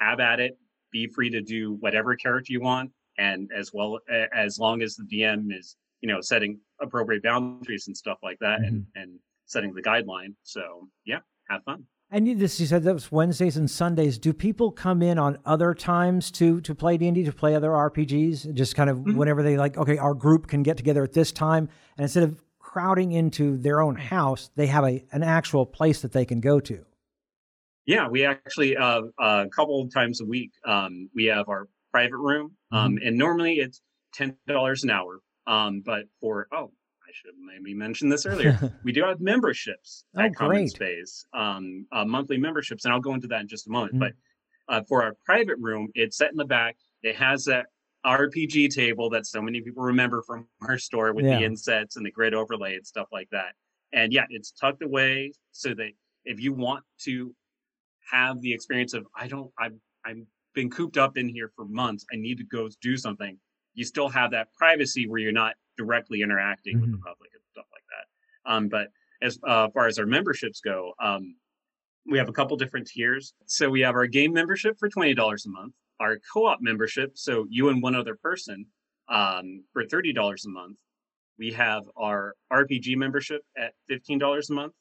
have 0.00 0.18
at 0.18 0.40
it. 0.40 0.58
Be 0.90 1.06
free 1.06 1.30
to 1.30 1.42
do 1.42 1.74
whatever 1.80 2.16
character 2.16 2.52
you 2.52 2.60
want, 2.60 2.90
and 3.18 3.50
as 3.54 3.70
well 3.72 3.98
as 4.34 4.58
long 4.58 4.82
as 4.82 4.96
the 4.96 5.04
DM 5.04 5.56
is, 5.56 5.76
you 6.00 6.08
know, 6.08 6.20
setting 6.20 6.58
appropriate 6.80 7.22
boundaries 7.22 7.86
and 7.86 7.96
stuff 7.96 8.18
like 8.22 8.38
that, 8.40 8.60
mm-hmm. 8.60 8.68
and 8.68 8.86
and 8.96 9.18
setting 9.46 9.72
the 9.74 9.82
guideline. 9.82 10.34
So 10.42 10.88
yeah, 11.04 11.20
have 11.48 11.62
fun. 11.64 11.84
And 12.14 12.28
you, 12.28 12.34
this, 12.34 12.60
you 12.60 12.66
said 12.66 12.82
that 12.82 12.92
was 12.92 13.10
Wednesdays 13.10 13.56
and 13.56 13.70
Sundays. 13.70 14.18
Do 14.18 14.34
people 14.34 14.70
come 14.70 15.00
in 15.00 15.18
on 15.18 15.38
other 15.46 15.72
times 15.72 16.30
to 16.32 16.60
to 16.60 16.74
play 16.74 16.98
D 16.98 17.08
and 17.08 17.14
D 17.14 17.24
to 17.24 17.32
play 17.32 17.54
other 17.54 17.70
RPGs? 17.70 18.52
Just 18.52 18.76
kind 18.76 18.90
of 18.90 18.98
mm-hmm. 18.98 19.16
whenever 19.16 19.42
they 19.42 19.56
like. 19.56 19.78
Okay, 19.78 19.96
our 19.96 20.12
group 20.12 20.46
can 20.46 20.62
get 20.62 20.76
together 20.76 21.02
at 21.02 21.14
this 21.14 21.32
time, 21.32 21.70
and 21.96 22.04
instead 22.04 22.22
of 22.22 22.44
crowding 22.58 23.12
into 23.12 23.56
their 23.56 23.80
own 23.80 23.96
house, 23.96 24.50
they 24.56 24.66
have 24.66 24.84
a 24.84 25.02
an 25.12 25.22
actual 25.22 25.64
place 25.64 26.02
that 26.02 26.12
they 26.12 26.26
can 26.26 26.40
go 26.40 26.60
to. 26.60 26.84
Yeah, 27.86 28.08
we 28.08 28.26
actually 28.26 28.76
uh, 28.76 29.04
a 29.18 29.48
couple 29.48 29.80
of 29.80 29.90
times 29.90 30.20
a 30.20 30.26
week 30.26 30.50
um, 30.66 31.08
we 31.14 31.24
have 31.24 31.48
our 31.48 31.66
private 31.92 32.18
room, 32.18 32.52
um, 32.72 32.96
mm-hmm. 32.96 33.06
and 33.06 33.16
normally 33.16 33.54
it's 33.54 33.80
ten 34.12 34.36
dollars 34.46 34.84
an 34.84 34.90
hour. 34.90 35.20
Um, 35.46 35.82
but 35.84 36.04
for 36.20 36.46
oh, 36.52 36.72
should 37.12 37.32
maybe 37.38 37.74
mentioned 37.74 38.10
this 38.10 38.26
earlier. 38.26 38.76
we 38.84 38.92
do 38.92 39.04
have 39.04 39.20
memberships 39.20 40.04
oh, 40.16 40.22
at 40.22 40.34
Common 40.34 40.68
Space, 40.68 41.24
um, 41.34 41.86
uh, 41.92 42.04
monthly 42.04 42.38
memberships, 42.38 42.84
and 42.84 42.92
I'll 42.92 43.00
go 43.00 43.14
into 43.14 43.26
that 43.28 43.42
in 43.42 43.48
just 43.48 43.66
a 43.66 43.70
moment. 43.70 43.94
Mm-hmm. 43.94 44.10
But 44.68 44.74
uh, 44.74 44.82
for 44.88 45.02
our 45.02 45.14
private 45.24 45.58
room, 45.58 45.88
it's 45.94 46.16
set 46.16 46.30
in 46.30 46.36
the 46.36 46.44
back. 46.44 46.76
It 47.02 47.16
has 47.16 47.44
that 47.44 47.66
RPG 48.04 48.74
table 48.74 49.10
that 49.10 49.26
so 49.26 49.40
many 49.40 49.60
people 49.60 49.82
remember 49.82 50.22
from 50.22 50.46
our 50.68 50.78
store 50.78 51.12
with 51.12 51.24
yeah. 51.24 51.38
the 51.38 51.44
insets 51.44 51.96
and 51.96 52.04
the 52.04 52.10
grid 52.10 52.34
overlay 52.34 52.76
and 52.76 52.86
stuff 52.86 53.08
like 53.12 53.28
that. 53.30 53.54
And 53.92 54.12
yeah, 54.12 54.24
it's 54.30 54.52
tucked 54.52 54.82
away 54.82 55.32
so 55.52 55.74
that 55.74 55.90
if 56.24 56.40
you 56.40 56.52
want 56.52 56.84
to 57.02 57.34
have 58.10 58.40
the 58.40 58.52
experience 58.52 58.94
of 58.94 59.06
I 59.14 59.28
don't 59.28 59.50
I've 59.58 59.76
I'm 60.04 60.26
been 60.54 60.70
cooped 60.70 60.96
up 60.96 61.16
in 61.16 61.28
here 61.28 61.50
for 61.54 61.64
months, 61.64 62.04
I 62.12 62.16
need 62.16 62.38
to 62.38 62.44
go 62.44 62.68
do 62.80 62.96
something. 62.96 63.38
You 63.74 63.84
still 63.84 64.08
have 64.08 64.30
that 64.32 64.52
privacy 64.52 65.06
where 65.08 65.20
you're 65.20 65.32
not 65.32 65.54
directly 65.76 66.22
interacting 66.22 66.74
mm-hmm. 66.74 66.82
with 66.82 66.90
the 66.92 66.96
mm-hmm. 66.96 67.06
public 67.06 67.30
and 67.34 67.42
stuff 67.50 67.66
like 67.72 67.82
that. 67.90 68.52
Um, 68.52 68.68
but 68.68 68.88
as 69.22 69.38
uh, 69.46 69.68
far 69.70 69.86
as 69.86 69.98
our 69.98 70.06
memberships 70.06 70.60
go, 70.60 70.92
um, 71.02 71.36
we 72.06 72.18
have 72.18 72.28
a 72.28 72.32
couple 72.32 72.56
different 72.56 72.86
tiers. 72.88 73.34
So 73.46 73.70
we 73.70 73.80
have 73.80 73.94
our 73.94 74.06
game 74.06 74.32
membership 74.32 74.76
for 74.78 74.88
twenty 74.88 75.14
dollars 75.14 75.46
a 75.46 75.50
month, 75.50 75.74
our 76.00 76.18
co-op 76.32 76.58
membership, 76.60 77.12
so 77.14 77.46
you 77.48 77.68
and 77.68 77.82
one 77.82 77.94
other 77.94 78.16
person, 78.16 78.66
um, 79.08 79.64
for 79.72 79.84
thirty 79.84 80.12
dollars 80.12 80.44
a 80.44 80.50
month. 80.50 80.76
We 81.38 81.52
have 81.52 81.84
our 81.96 82.34
RPG 82.52 82.96
membership 82.96 83.42
at 83.56 83.74
fifteen 83.88 84.18
dollars 84.18 84.50
a 84.50 84.54
month, 84.54 84.74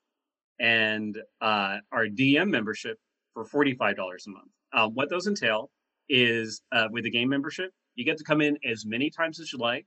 and 0.59 1.17
uh, 1.41 1.77
our 1.91 2.07
DM 2.07 2.49
membership 2.49 2.97
for 3.33 3.45
forty-five 3.45 3.95
dollars 3.95 4.25
a 4.27 4.31
month. 4.31 4.51
Uh, 4.73 4.87
what 4.87 5.09
those 5.09 5.27
entail 5.27 5.69
is 6.09 6.61
uh, 6.71 6.87
with 6.91 7.03
the 7.03 7.11
game 7.11 7.29
membership, 7.29 7.71
you 7.95 8.05
get 8.05 8.17
to 8.17 8.23
come 8.23 8.41
in 8.41 8.57
as 8.69 8.85
many 8.85 9.09
times 9.09 9.39
as 9.39 9.51
you 9.51 9.59
like 9.59 9.85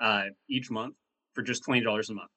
uh, 0.00 0.24
each 0.48 0.70
month 0.70 0.94
for 1.34 1.42
just 1.42 1.64
twenty 1.64 1.80
dollars 1.80 2.10
a 2.10 2.14
month. 2.14 2.30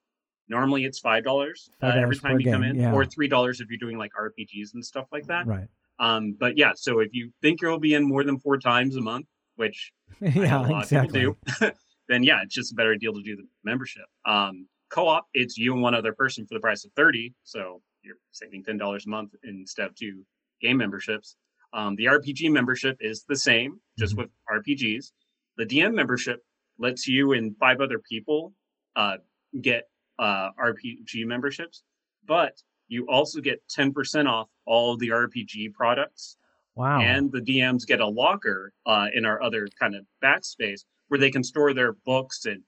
Normally, 0.49 0.85
it's 0.85 0.99
five 0.99 1.23
dollars 1.23 1.69
uh, 1.81 1.87
every 1.87 2.15
time 2.15 2.39
you 2.39 2.45
game, 2.45 2.53
come 2.53 2.63
in, 2.63 2.79
yeah. 2.79 2.93
or 2.93 3.05
three 3.05 3.27
dollars 3.27 3.59
if 3.59 3.69
you're 3.69 3.77
doing 3.77 3.97
like 3.97 4.11
RPGs 4.19 4.73
and 4.73 4.85
stuff 4.85 5.07
like 5.11 5.27
that. 5.27 5.45
Right. 5.45 5.67
Um, 5.99 6.35
but 6.39 6.57
yeah, 6.57 6.71
so 6.75 6.99
if 6.99 7.13
you 7.13 7.31
think 7.41 7.61
you'll 7.61 7.79
be 7.79 7.95
in 7.95 8.07
more 8.07 8.23
than 8.23 8.39
four 8.39 8.57
times 8.57 8.95
a 8.95 9.01
month, 9.01 9.25
which 9.55 9.91
yeah, 10.21 10.59
a 10.59 10.69
lot 10.69 10.83
exactly. 10.83 11.25
of 11.25 11.35
people 11.41 11.69
do, 11.69 11.71
then 12.07 12.23
yeah, 12.23 12.41
it's 12.43 12.53
just 12.53 12.71
a 12.71 12.75
better 12.75 12.95
deal 12.95 13.13
to 13.13 13.21
do 13.21 13.35
the 13.35 13.43
membership. 13.63 14.05
Um, 14.25 14.67
co-op, 14.89 15.25
it's 15.33 15.57
you 15.57 15.73
and 15.73 15.81
one 15.81 15.95
other 15.95 16.13
person 16.13 16.45
for 16.45 16.53
the 16.53 16.59
price 16.59 16.85
of 16.85 16.91
thirty, 16.93 17.33
so 17.43 17.81
you're 18.03 18.17
saving 18.31 18.63
ten 18.63 18.77
dollars 18.77 19.05
a 19.05 19.09
month 19.09 19.33
instead 19.43 19.87
of 19.87 19.95
two 19.95 20.23
game 20.61 20.77
memberships. 20.77 21.35
Um, 21.73 21.95
the 21.95 22.05
RPG 22.05 22.51
membership 22.51 22.97
is 22.99 23.23
the 23.27 23.35
same, 23.35 23.79
just 23.97 24.15
mm-hmm. 24.15 24.23
with 24.23 24.65
RPGs. 24.65 25.11
The 25.57 25.65
DM 25.65 25.93
membership 25.93 26.43
lets 26.79 27.07
you 27.07 27.33
and 27.33 27.55
five 27.57 27.81
other 27.81 27.99
people 27.99 28.53
uh, 28.95 29.17
get 29.61 29.89
uh, 30.19 30.49
RPG 30.59 31.25
memberships, 31.25 31.83
but 32.25 32.61
you 32.87 33.07
also 33.07 33.41
get 33.41 33.61
10% 33.75 34.27
off 34.27 34.49
all 34.65 34.93
of 34.93 34.99
the 34.99 35.09
RPG 35.09 35.73
products. 35.73 36.37
Wow. 36.75 37.01
And 37.01 37.31
the 37.31 37.41
DMs 37.41 37.85
get 37.85 38.01
a 38.01 38.07
locker 38.07 38.71
uh, 38.85 39.07
in 39.13 39.25
our 39.25 39.41
other 39.41 39.67
kind 39.79 39.95
of 39.95 40.05
backspace 40.23 40.81
where 41.07 41.19
they 41.19 41.31
can 41.31 41.43
store 41.43 41.73
their 41.73 41.93
books 42.05 42.45
and 42.45 42.61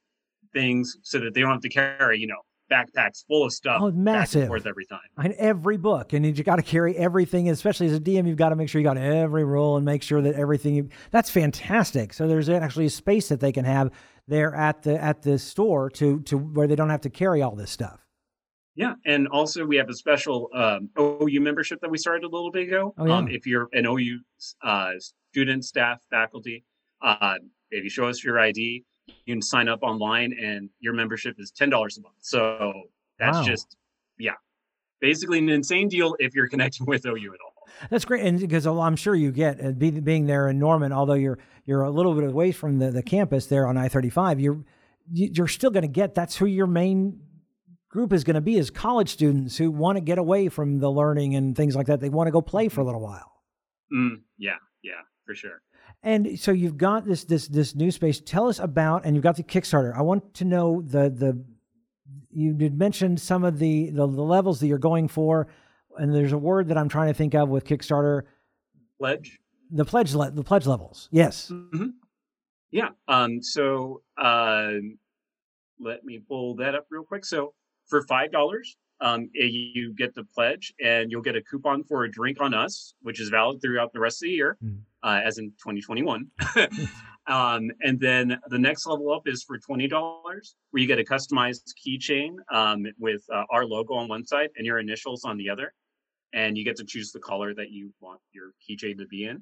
things 0.54 0.98
so 1.04 1.20
that 1.20 1.34
they 1.34 1.42
don't 1.42 1.52
have 1.52 1.62
to 1.62 1.70
carry, 1.70 2.20
you 2.20 2.28
know, 2.28 2.42
backpacks 2.72 3.26
full 3.26 3.46
of 3.46 3.54
stuff. 3.54 3.82
Oh, 3.82 3.92
massive. 3.92 4.50
Back 4.50 4.66
every 4.66 4.86
time. 4.86 5.00
And 5.18 5.34
every 5.34 5.78
book. 5.78 6.14
And 6.14 6.26
you 6.26 6.44
got 6.44 6.58
to 6.58 6.62
carry 6.62 6.96
everything, 6.98 7.50
especially 7.50 7.88
as 7.88 7.94
a 7.94 8.00
DM, 8.00 8.28
you've 8.28 8.38
got 8.38 8.50
to 8.50 8.56
make 8.56 8.70
sure 8.70 8.80
you 8.80 8.88
got 8.88 8.98
every 8.98 9.44
rule 9.44 9.78
and 9.78 9.86
make 9.86 10.04
sure 10.04 10.22
that 10.22 10.36
everything 10.36 10.76
you, 10.76 10.90
that's 11.12 11.30
fantastic. 11.30 12.14
So 12.14 12.28
there's 12.28 12.50
actually 12.50 12.86
a 12.86 12.92
space 12.92 13.30
that 13.30 13.40
they 13.40 13.52
can 13.52 13.66
have 13.66 13.92
there 14.28 14.54
at 14.54 14.84
the 14.84 15.02
at 15.02 15.24
the 15.24 15.40
store 15.40 15.90
to 15.90 16.20
to 16.22 16.38
where 16.38 16.68
they 16.68 16.76
don't 16.76 16.90
have 16.90 17.02
to 17.02 17.10
carry 17.10 17.42
all 17.42 17.56
this 17.56 17.72
stuff. 17.72 18.06
Yeah, 18.76 18.94
and 19.06 19.28
also 19.28 19.66
we 19.66 19.76
have 19.76 19.90
a 19.90 19.94
special 19.94 20.50
um, 20.54 20.90
OU 20.98 21.42
membership 21.42 21.82
that 21.82 21.90
we 21.90 21.98
started 21.98 22.24
a 22.24 22.30
little 22.30 22.52
bit 22.52 22.68
ago. 22.68 22.94
Oh, 22.98 23.06
yeah. 23.06 23.18
Um, 23.18 23.28
if 23.28 23.46
you're 23.46 23.68
an 23.74 23.86
OU 23.86 24.20
uh, 24.64 24.92
student, 25.32 25.66
staff, 25.66 26.00
faculty, 26.10 26.64
uh, 27.02 27.36
if 27.72 27.84
you 27.84 27.90
show 27.90 28.08
us 28.08 28.24
your 28.24 28.40
ID, 28.40 28.86
you 29.26 29.36
can 29.36 29.42
sign 29.42 29.68
up 29.68 29.80
online 29.82 30.34
and 30.34 30.70
your 30.80 30.94
membership 30.94 31.36
is 31.40 31.52
$10 31.52 31.68
a 31.68 32.02
month. 32.02 32.16
So 32.20 32.74
that's 33.18 33.38
wow. 33.38 33.44
just, 33.44 33.76
yeah, 34.18 34.34
basically 35.02 35.40
an 35.40 35.50
insane 35.50 35.88
deal 35.88 36.16
if 36.20 36.36
you're 36.36 36.48
connecting 36.50 36.86
with 36.86 37.06
OU 37.06 37.34
at 37.34 37.40
all. 37.44 37.50
That's 37.90 38.04
great, 38.04 38.26
and 38.26 38.40
because 38.40 38.66
I'm 38.66 38.96
sure 38.96 39.16
you 39.16 39.32
get 39.32 39.64
uh, 39.64 39.72
being 39.72 40.26
there 40.26 40.50
in 40.50 40.58
Norman, 40.60 40.92
although 40.92 41.14
you're 41.14 41.38
you're 41.66 41.84
a 41.84 41.92
little 41.92 42.16
bit 42.16 42.24
away 42.24 42.52
from 42.52 42.80
the, 42.80 42.90
the 42.90 43.04
campus 43.04 43.46
there 43.46 43.68
on 43.68 43.78
I-35, 43.78 44.42
you're 44.42 44.64
you're 45.12 45.48
still 45.48 45.70
going 45.70 45.84
to 45.84 45.88
get 45.88 46.16
that's 46.16 46.36
who 46.36 46.46
your 46.46 46.68
main 46.68 47.22
group 47.90 48.14
is 48.14 48.24
going 48.24 48.36
to 48.36 48.42
be 48.42 48.58
is 48.58 48.70
college 48.70 49.10
students 49.10 49.58
who 49.58 49.72
want 49.72 49.98
to 49.98 50.02
get 50.02 50.18
away 50.18 50.50
from 50.50 50.80
the 50.80 50.92
learning 50.92 51.36
and 51.36 51.56
things 51.56 51.76
like 51.76 51.88
that. 51.88 52.00
They 52.00 52.10
want 52.10 52.28
to 52.28 52.32
go 52.32 52.42
play 52.42 52.70
for 52.70 52.82
a 52.82 52.84
little 52.84 53.02
while. 53.02 53.32
Mm, 53.94 54.22
yeah, 54.38 54.58
yeah, 54.84 55.02
for 55.26 55.34
sure. 55.34 55.62
And 56.02 56.40
so 56.40 56.52
you've 56.52 56.78
got 56.78 57.06
this 57.06 57.26
this 57.26 57.48
this 57.48 57.76
new 57.76 57.92
space. 57.92 58.22
Tell 58.22 58.48
us 58.48 58.60
about, 58.60 59.06
and 59.06 59.16
you've 59.16 59.24
got 59.24 59.36
the 59.36 59.44
Kickstarter. 59.44 59.96
I 59.98 60.02
want 60.02 60.34
to 60.36 60.46
know 60.46 60.82
the 60.82 61.10
the 61.10 61.44
you 62.32 62.54
did 62.54 62.78
mention 62.78 63.18
some 63.18 63.44
of 63.44 63.60
the, 63.60 63.90
the, 63.90 64.08
the 64.08 64.22
levels 64.22 64.60
that 64.60 64.68
you're 64.68 64.78
going 64.78 65.08
for, 65.08 65.48
and 65.98 66.14
there's 66.14 66.32
a 66.32 66.38
word 66.38 66.68
that 66.70 66.78
I'm 66.78 66.88
trying 66.90 67.08
to 67.08 67.14
think 67.14 67.34
of 67.34 67.50
with 67.50 67.66
Kickstarter. 67.66 68.24
Pledge. 69.00 69.40
The 69.72 69.86
pledge 69.86 70.14
le- 70.14 70.32
the 70.32 70.44
pledge 70.44 70.66
levels. 70.66 71.10
Yes. 71.12 71.50
Mm-hmm. 71.52 71.88
Yeah. 72.72 72.90
Um. 73.08 73.42
So, 73.42 74.02
uh, 74.18 74.72
let 75.80 76.04
me 76.04 76.20
pull 76.28 76.56
that 76.56 76.76
up 76.76 76.88
real 76.90 77.04
quick. 77.04 77.26
So, 77.26 77.54
for 77.88 78.04
five 78.04 78.32
dollars, 78.32 78.78
um, 79.02 79.30
you 79.34 79.94
get 79.94 80.14
the 80.16 80.24
pledge, 80.24 80.74
and 80.84 81.12
you'll 81.12 81.22
get 81.22 81.36
a 81.36 81.42
coupon 81.42 81.84
for 81.84 82.04
a 82.04 82.12
drink 82.12 82.42
on 82.42 82.54
us, 82.54 82.94
which 83.02 83.20
is 83.20 83.30
valid 83.30 83.62
throughout 83.62 83.94
the 83.94 84.00
rest 84.00 84.22
of 84.24 84.28
the 84.28 84.32
year. 84.32 84.58
Mm 84.64 84.80
uh, 85.04 85.22
as 85.24 85.38
in 85.38 85.52
2021. 85.52 86.28
um, 87.28 87.72
and 87.82 88.00
then 88.00 88.40
the 88.48 88.60
next 88.60 88.86
level 88.86 89.12
up 89.14 89.28
is 89.28 89.44
for 89.44 89.58
$20, 89.58 89.90
where 89.90 90.82
you 90.82 90.88
get 90.88 91.00
a 91.00 91.04
customized 91.04 91.72
keychain 91.86 92.36
um, 92.54 92.86
with 92.98 93.24
uh, 93.34 93.44
our 93.50 93.66
logo 93.66 93.96
on 93.96 94.08
one 94.08 94.26
side 94.26 94.50
and 94.58 94.66
your 94.66 94.80
initials 94.80 95.24
on 95.24 95.38
the 95.38 95.50
other. 95.50 95.74
And 96.34 96.58
you 96.58 96.64
get 96.64 96.76
to 96.78 96.86
choose 96.86 97.12
the 97.12 97.20
color 97.20 97.56
that 97.56 97.72
you 97.72 97.92
want 98.02 98.20
your 98.34 98.52
keychain 98.68 99.00
to 99.00 99.08
be 99.08 99.26
in. 99.26 99.42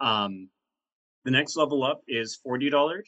Um, 0.00 0.48
the 1.24 1.30
next 1.30 1.56
level 1.56 1.84
up 1.84 2.00
is 2.08 2.38
$40. 2.46 3.02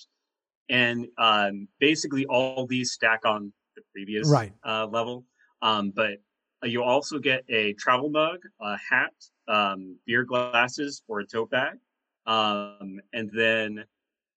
And 0.69 1.07
um, 1.19 1.69
basically, 1.81 2.27
all 2.27 2.67
these 2.67 2.93
stack 2.93 3.25
on 3.25 3.53
the 3.77 3.83
previous 3.93 4.29
right. 4.29 4.53
uh, 4.65 4.87
level. 4.87 5.25
Um, 5.65 5.91
but 5.91 6.19
you 6.63 6.85
also 6.85 7.19
get 7.19 7.43
a 7.49 7.73
travel 7.75 8.11
mug, 8.11 8.39
a 8.61 8.77
hat, 8.77 9.15
um, 9.49 9.97
beer 10.07 10.25
glasses, 10.25 11.03
or 11.09 11.21
a 11.21 11.27
tote 11.27 11.51
bag. 11.51 11.79
Um, 12.27 13.01
and 13.13 13.31
then 13.35 13.85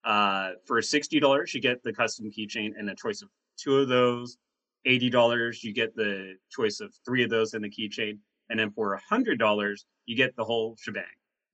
uh, 0.04 0.52
for 0.66 0.82
sixty 0.82 1.20
dollars, 1.20 1.54
you 1.54 1.62
get 1.62 1.84
the 1.84 1.94
custom 1.94 2.32
keychain 2.32 2.72
and 2.78 2.90
a 2.90 2.96
choice 2.96 3.22
of 3.22 3.30
two 3.58 3.78
of 3.78 3.88
those. 3.88 4.38
Eighty 4.86 5.10
dollars, 5.10 5.64
you 5.64 5.74
get 5.74 5.96
the 5.96 6.36
choice 6.50 6.80
of 6.80 6.94
three 7.06 7.24
of 7.24 7.30
those 7.30 7.54
and 7.54 7.64
the 7.64 7.70
keychain. 7.70 8.18
And 8.50 8.58
then 8.60 8.72
for 8.72 9.00
hundred 9.10 9.38
dollars, 9.38 9.86
you 10.06 10.16
get 10.16 10.36
the 10.38 10.44
whole 10.46 10.76
shebang. 10.80 11.04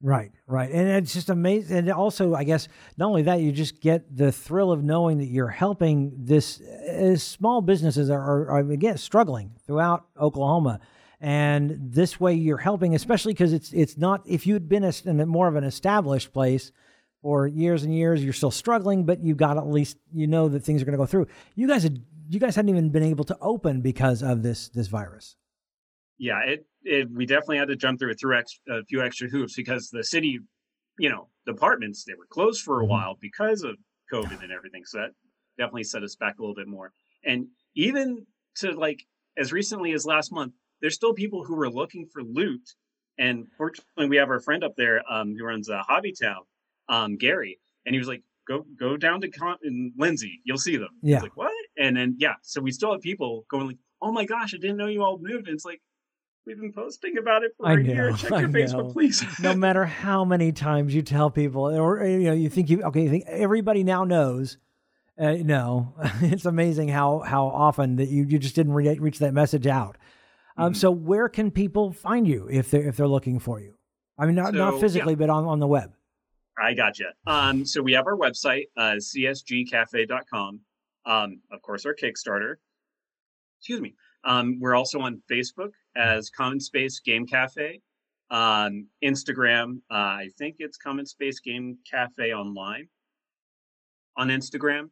Right, 0.05 0.33
right. 0.47 0.69
And 0.69 0.89
it's 0.89 1.13
just 1.13 1.29
amazing. 1.29 1.77
And 1.77 1.89
also, 1.89 2.35
I 2.35 2.43
guess, 2.43 2.67
not 2.97 3.07
only 3.07 3.21
that, 3.21 3.39
you 3.39 3.53
just 3.53 3.79
get 3.79 4.13
the 4.13 4.33
thrill 4.33 4.73
of 4.73 4.83
knowing 4.83 5.19
that 5.19 5.27
you're 5.27 5.47
helping 5.47 6.11
this 6.17 6.59
uh, 6.59 6.91
as 6.91 7.23
small 7.23 7.61
businesses 7.61 8.09
are, 8.09 8.19
are, 8.19 8.49
are 8.49 8.71
again, 8.71 8.97
struggling 8.97 9.53
throughout 9.65 10.05
Oklahoma 10.19 10.81
and 11.21 11.77
this 11.79 12.19
way 12.19 12.33
you're 12.33 12.57
helping 12.57 12.93
especially 12.93 13.31
because 13.31 13.53
it's 13.53 13.71
it's 13.71 13.97
not 13.97 14.21
if 14.25 14.45
you'd 14.45 14.67
been 14.67 14.83
a, 14.83 14.91
in 15.05 15.21
a 15.21 15.25
more 15.25 15.47
of 15.47 15.55
an 15.55 15.63
established 15.63 16.33
place 16.33 16.73
for 17.21 17.47
years 17.47 17.83
and 17.83 17.95
years 17.95 18.21
you're 18.21 18.33
still 18.33 18.51
struggling 18.51 19.05
but 19.05 19.23
you 19.23 19.33
got 19.33 19.55
at 19.55 19.65
least 19.65 19.95
you 20.11 20.27
know 20.27 20.49
that 20.49 20.65
things 20.65 20.81
are 20.81 20.85
going 20.85 20.91
to 20.91 20.97
go 20.97 21.05
through 21.05 21.25
you 21.55 21.65
guys 21.65 21.83
had 21.83 22.03
you 22.27 22.41
guys 22.41 22.57
hadn't 22.57 22.67
even 22.67 22.89
been 22.89 23.03
able 23.03 23.23
to 23.23 23.37
open 23.39 23.79
because 23.79 24.21
of 24.21 24.43
this 24.43 24.67
this 24.69 24.87
virus 24.87 25.37
yeah 26.17 26.41
it, 26.41 26.65
it 26.83 27.09
we 27.11 27.25
definitely 27.25 27.57
had 27.57 27.67
to 27.69 27.75
jump 27.75 27.99
through 27.99 28.11
a, 28.11 28.15
through 28.15 28.37
ex, 28.37 28.59
a 28.69 28.83
few 28.85 29.01
extra 29.01 29.27
hoops 29.29 29.55
because 29.55 29.89
the 29.89 30.03
city 30.03 30.39
you 30.99 31.09
know, 31.09 31.29
departments 31.45 32.03
they 32.03 32.13
were 32.13 32.27
closed 32.27 32.61
for 32.61 32.81
a 32.81 32.85
Mhm. 32.85 32.89
while 32.89 33.15
because 33.19 33.63
of 33.63 33.77
COVID 34.11 34.43
and 34.43 34.51
everything. 34.51 34.85
So 34.85 34.99
that 34.99 35.11
definitely 35.57 35.83
set 35.83 36.03
us 36.03 36.15
back 36.15 36.37
a 36.37 36.41
little 36.41 36.55
bit 36.55 36.67
more. 36.67 36.93
And 37.23 37.47
even 37.75 38.25
to 38.57 38.71
like 38.73 39.05
as 39.37 39.51
recently 39.51 39.93
as 39.93 40.05
last 40.05 40.31
month, 40.31 40.53
there's 40.81 40.95
still 40.95 41.13
people 41.13 41.43
who 41.43 41.55
were 41.55 41.69
looking 41.69 42.05
for 42.05 42.23
loot. 42.23 42.61
And 43.17 43.47
fortunately, 43.57 44.07
we 44.09 44.17
have 44.17 44.29
our 44.29 44.39
friend 44.39 44.63
up 44.63 44.75
there 44.75 45.01
um, 45.11 45.35
who 45.35 45.45
runs 45.45 45.69
a 45.69 45.77
uh, 45.77 45.83
Hobby 45.83 46.13
Town, 46.13 46.43
um, 46.89 47.15
Gary, 47.17 47.59
and 47.85 47.93
he 47.93 47.99
was 47.99 48.07
like, 48.07 48.23
"Go 48.47 48.65
go 48.77 48.97
down 48.97 49.21
to 49.21 49.29
Con- 49.29 49.59
in 49.63 49.93
Lindsey, 49.97 50.41
you'll 50.45 50.57
see 50.57 50.77
them." 50.77 50.89
Yeah. 51.01 51.17
was 51.17 51.23
like, 51.23 51.37
"What?" 51.37 51.53
And 51.77 51.95
then 51.95 52.15
yeah, 52.17 52.35
so 52.41 52.59
we 52.61 52.71
still 52.71 52.91
have 52.91 53.01
people 53.01 53.45
going 53.49 53.67
like, 53.67 53.77
"Oh 54.01 54.11
my 54.11 54.25
gosh, 54.25 54.53
I 54.53 54.57
didn't 54.57 54.77
know 54.77 54.87
you 54.87 55.03
all 55.03 55.19
moved." 55.19 55.47
And 55.47 55.55
it's 55.55 55.65
like, 55.65 55.81
we've 56.45 56.59
been 56.59 56.73
posting 56.73 57.17
about 57.17 57.43
it 57.43 57.51
for 57.57 57.67
I 57.67 57.73
a 57.73 57.81
year. 57.81 58.09
know, 58.11 58.15
Check 58.15 58.31
I 58.31 58.39
your 58.41 58.47
know. 58.49 58.59
Facebook, 58.59 58.93
please. 58.93 59.23
no 59.41 59.55
matter 59.55 59.85
how 59.85 60.23
many 60.25 60.51
times 60.51 60.93
you 60.93 61.01
tell 61.01 61.29
people, 61.29 61.63
or 61.75 62.05
you 62.05 62.19
know, 62.19 62.33
you 62.33 62.49
think 62.49 62.69
you 62.69 62.83
okay, 62.83 63.03
you 63.03 63.09
think 63.09 63.25
everybody 63.27 63.83
now 63.83 64.03
knows. 64.03 64.57
Uh, 65.17 65.33
no, 65.43 65.93
it's 66.21 66.45
amazing 66.45 66.89
how 66.89 67.19
how 67.19 67.45
often 67.45 67.97
that 67.97 68.09
you, 68.09 68.23
you 68.23 68.39
just 68.39 68.55
didn't 68.55 68.73
re- 68.73 68.97
reach 68.99 69.19
that 69.19 69.33
message 69.33 69.67
out. 69.67 69.97
Um, 70.57 70.73
Mhm. 70.73 70.75
So 70.77 70.91
where 70.91 71.29
can 71.29 71.49
people 71.51 71.91
find 71.91 72.27
you 72.27 72.47
if 72.51 72.69
they're 72.71 72.87
if 72.87 72.97
they're 72.97 73.07
looking 73.07 73.39
for 73.39 73.59
you? 73.59 73.75
I 74.17 74.25
mean, 74.25 74.35
not 74.35 74.51
So, 74.53 74.57
not 74.57 74.73
yeah. 74.75 74.79
physically, 74.79 75.15
but 75.15 75.29
on 75.29 75.45
on 75.45 75.59
the 75.59 75.67
web. 75.67 75.93
I 76.61 76.73
gotcha. 76.75 77.05
Um, 77.25 77.65
so 77.65 77.81
we 77.81 77.93
have 77.93 78.05
our 78.05 78.15
website, 78.15 78.65
uh, 78.77 78.97
csgcafe.com. 78.97 80.59
Um, 81.05 81.41
of 81.51 81.61
course, 81.63 81.85
our 81.85 81.95
Kickstarter. 81.95 82.55
Excuse 83.59 83.81
me. 83.81 83.95
Um, 84.23 84.59
we're 84.59 84.75
also 84.75 84.99
on 84.99 85.21
Facebook 85.31 85.71
as 85.95 86.29
Common 86.29 86.59
Space 86.59 86.99
Game 86.99 87.25
Cafe. 87.25 87.79
Um, 88.29 88.87
Instagram, 89.03 89.77
uh, 89.91 89.93
I 90.23 90.29
think 90.37 90.55
it's 90.59 90.77
Common 90.77 91.05
Space 91.05 91.39
Game 91.39 91.77
Cafe 91.89 92.33
online 92.33 92.87
on 94.17 94.29
Instagram. 94.29 94.89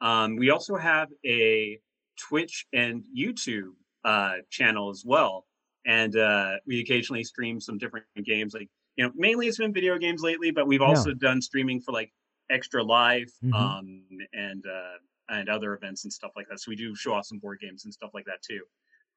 Um, 0.00 0.36
we 0.36 0.50
also 0.50 0.76
have 0.76 1.08
a 1.26 1.78
Twitch 2.18 2.66
and 2.72 3.04
YouTube 3.16 3.72
uh, 4.04 4.36
channel 4.50 4.90
as 4.90 5.02
well. 5.04 5.46
And 5.86 6.16
uh, 6.16 6.56
we 6.66 6.80
occasionally 6.80 7.24
stream 7.24 7.60
some 7.60 7.78
different 7.78 8.06
games. 8.24 8.54
Like, 8.54 8.68
you 8.96 9.04
know, 9.04 9.12
mainly 9.16 9.48
it's 9.48 9.58
been 9.58 9.72
video 9.72 9.98
games 9.98 10.22
lately, 10.22 10.50
but 10.50 10.66
we've 10.66 10.80
Yeah. 10.80 10.86
also 10.86 11.12
done 11.14 11.40
streaming 11.42 11.80
for 11.80 11.92
like 11.92 12.12
Extra 12.50 12.82
Life 12.82 13.30
Mhm. 13.42 13.54
um, 13.54 14.02
and 14.32 14.64
uh, 14.66 14.98
and 15.30 15.50
other 15.50 15.74
events 15.74 16.04
and 16.04 16.12
stuff 16.12 16.32
like 16.36 16.48
that. 16.48 16.58
So 16.58 16.70
we 16.70 16.76
do 16.76 16.94
show 16.94 17.12
off 17.12 17.26
some 17.26 17.38
board 17.38 17.60
games 17.60 17.84
and 17.84 17.92
stuff 17.92 18.10
like 18.14 18.24
that 18.24 18.40
too. 18.42 18.62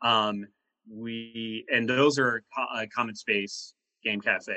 Um, 0.01 0.45
we 0.89 1.65
and 1.69 1.89
those 1.89 2.19
are 2.19 2.43
uh, 2.57 2.85
Common 2.93 3.15
Space 3.15 3.73
Game 4.03 4.21
Cafe 4.21 4.53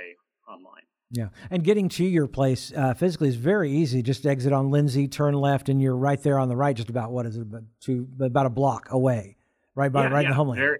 online. 0.49 0.83
Yeah, 1.11 1.29
and 1.51 1.63
getting 1.63 1.89
to 1.91 2.05
your 2.05 2.27
place 2.27 2.73
uh, 2.77 2.95
physically 2.95 3.29
is 3.29 3.37
very 3.37 3.71
easy. 3.71 4.03
Just 4.03 4.27
exit 4.27 4.53
on 4.53 4.71
Lindsey, 4.71 5.07
turn 5.07 5.35
left, 5.35 5.69
and 5.69 5.81
you're 5.81 5.97
right 5.97 6.21
there 6.23 6.39
on 6.39 6.49
the 6.49 6.57
right. 6.57 6.75
Just 6.75 6.91
about 6.91 7.13
what 7.13 7.27
is 7.27 7.37
it? 7.37 7.43
About 7.43 7.63
two, 7.81 8.09
about 8.21 8.47
a 8.47 8.51
block 8.51 8.91
away, 8.91 9.37
right 9.75 9.93
by 9.93 10.09
right 10.09 10.25
in 10.25 10.31
the 10.31 10.37
homeland. 10.37 10.61
Very, 10.61 10.79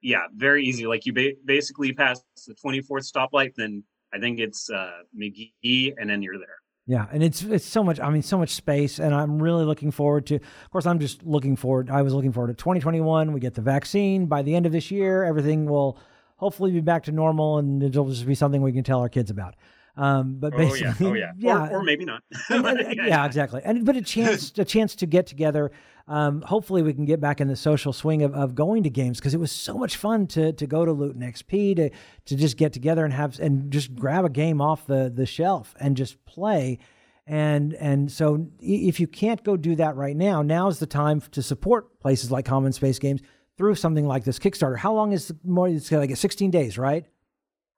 yeah, 0.00 0.22
very 0.34 0.64
easy. 0.64 0.86
Like 0.86 1.04
you 1.06 1.12
ba- 1.12 1.34
basically 1.44 1.92
pass 1.92 2.22
the 2.46 2.54
24th 2.54 3.10
stoplight, 3.12 3.54
then 3.56 3.82
I 4.14 4.18
think 4.20 4.38
it's 4.38 4.70
uh, 4.70 5.02
McGee, 5.18 5.94
and 5.98 6.08
then 6.08 6.22
you're 6.22 6.38
there. 6.38 6.58
Yeah, 6.86 7.06
and 7.10 7.22
it's 7.22 7.42
it's 7.42 7.64
so 7.64 7.82
much. 7.82 7.98
I 7.98 8.10
mean, 8.10 8.20
so 8.20 8.36
much 8.36 8.50
space, 8.50 8.98
and 8.98 9.14
I'm 9.14 9.42
really 9.42 9.64
looking 9.64 9.90
forward 9.90 10.26
to. 10.26 10.34
Of 10.36 10.70
course, 10.70 10.84
I'm 10.84 10.98
just 10.98 11.22
looking 11.22 11.56
forward. 11.56 11.88
I 11.88 12.02
was 12.02 12.12
looking 12.12 12.32
forward 12.32 12.48
to 12.48 12.54
2021. 12.54 13.32
We 13.32 13.40
get 13.40 13.54
the 13.54 13.62
vaccine 13.62 14.26
by 14.26 14.42
the 14.42 14.54
end 14.54 14.66
of 14.66 14.72
this 14.72 14.90
year. 14.90 15.24
Everything 15.24 15.64
will 15.64 15.98
hopefully 16.36 16.72
be 16.72 16.80
back 16.80 17.04
to 17.04 17.12
normal, 17.12 17.56
and 17.56 17.82
it'll 17.82 18.10
just 18.10 18.26
be 18.26 18.34
something 18.34 18.60
we 18.60 18.72
can 18.72 18.84
tell 18.84 19.00
our 19.00 19.08
kids 19.08 19.30
about. 19.30 19.54
Um, 19.96 20.36
but 20.40 20.54
Oh 20.54 20.58
yeah, 20.58 20.68
basically, 20.68 21.06
oh 21.06 21.12
yeah, 21.14 21.32
yeah, 21.38 21.68
Or, 21.68 21.78
or 21.78 21.82
maybe 21.84 22.04
not. 22.04 22.22
and- 22.50 22.66
and- 22.66 22.96
yeah, 23.06 23.24
exactly. 23.24 23.60
And 23.64 23.84
but 23.84 23.96
a 23.96 24.02
chance, 24.02 24.52
a 24.58 24.64
chance 24.64 24.94
to 24.96 25.06
get 25.06 25.26
together. 25.26 25.70
Um, 26.06 26.42
hopefully, 26.42 26.82
we 26.82 26.92
can 26.92 27.04
get 27.06 27.20
back 27.20 27.40
in 27.40 27.48
the 27.48 27.56
social 27.56 27.92
swing 27.92 28.22
of, 28.22 28.34
of 28.34 28.54
going 28.54 28.82
to 28.82 28.90
games 28.90 29.18
because 29.18 29.32
it 29.34 29.40
was 29.40 29.52
so 29.52 29.78
much 29.78 29.96
fun 29.96 30.26
to 30.28 30.52
to 30.52 30.66
go 30.66 30.84
to 30.84 30.92
Loot 30.92 31.14
and 31.16 31.22
XP 31.24 31.76
to 31.76 31.90
to 32.26 32.36
just 32.36 32.56
get 32.56 32.72
together 32.72 33.04
and 33.04 33.14
have 33.14 33.38
and 33.40 33.70
just 33.72 33.94
grab 33.94 34.24
a 34.24 34.28
game 34.30 34.60
off 34.60 34.86
the 34.86 35.10
the 35.14 35.26
shelf 35.26 35.74
and 35.80 35.96
just 35.96 36.22
play. 36.26 36.78
And 37.26 37.72
and 37.74 38.12
so 38.12 38.48
if 38.60 39.00
you 39.00 39.06
can't 39.06 39.42
go 39.44 39.56
do 39.56 39.76
that 39.76 39.96
right 39.96 40.16
now, 40.16 40.42
now's 40.42 40.78
the 40.78 40.86
time 40.86 41.22
to 41.30 41.42
support 41.42 41.98
places 42.00 42.30
like 42.30 42.44
Common 42.44 42.72
Space 42.72 42.98
Games 42.98 43.22
through 43.56 43.76
something 43.76 44.06
like 44.06 44.24
this 44.24 44.38
Kickstarter. 44.38 44.76
How 44.76 44.92
long 44.92 45.12
is 45.12 45.28
the 45.28 45.36
more? 45.44 45.68
It's 45.68 45.90
like 45.90 46.14
16 46.14 46.50
days, 46.50 46.76
right? 46.76 47.06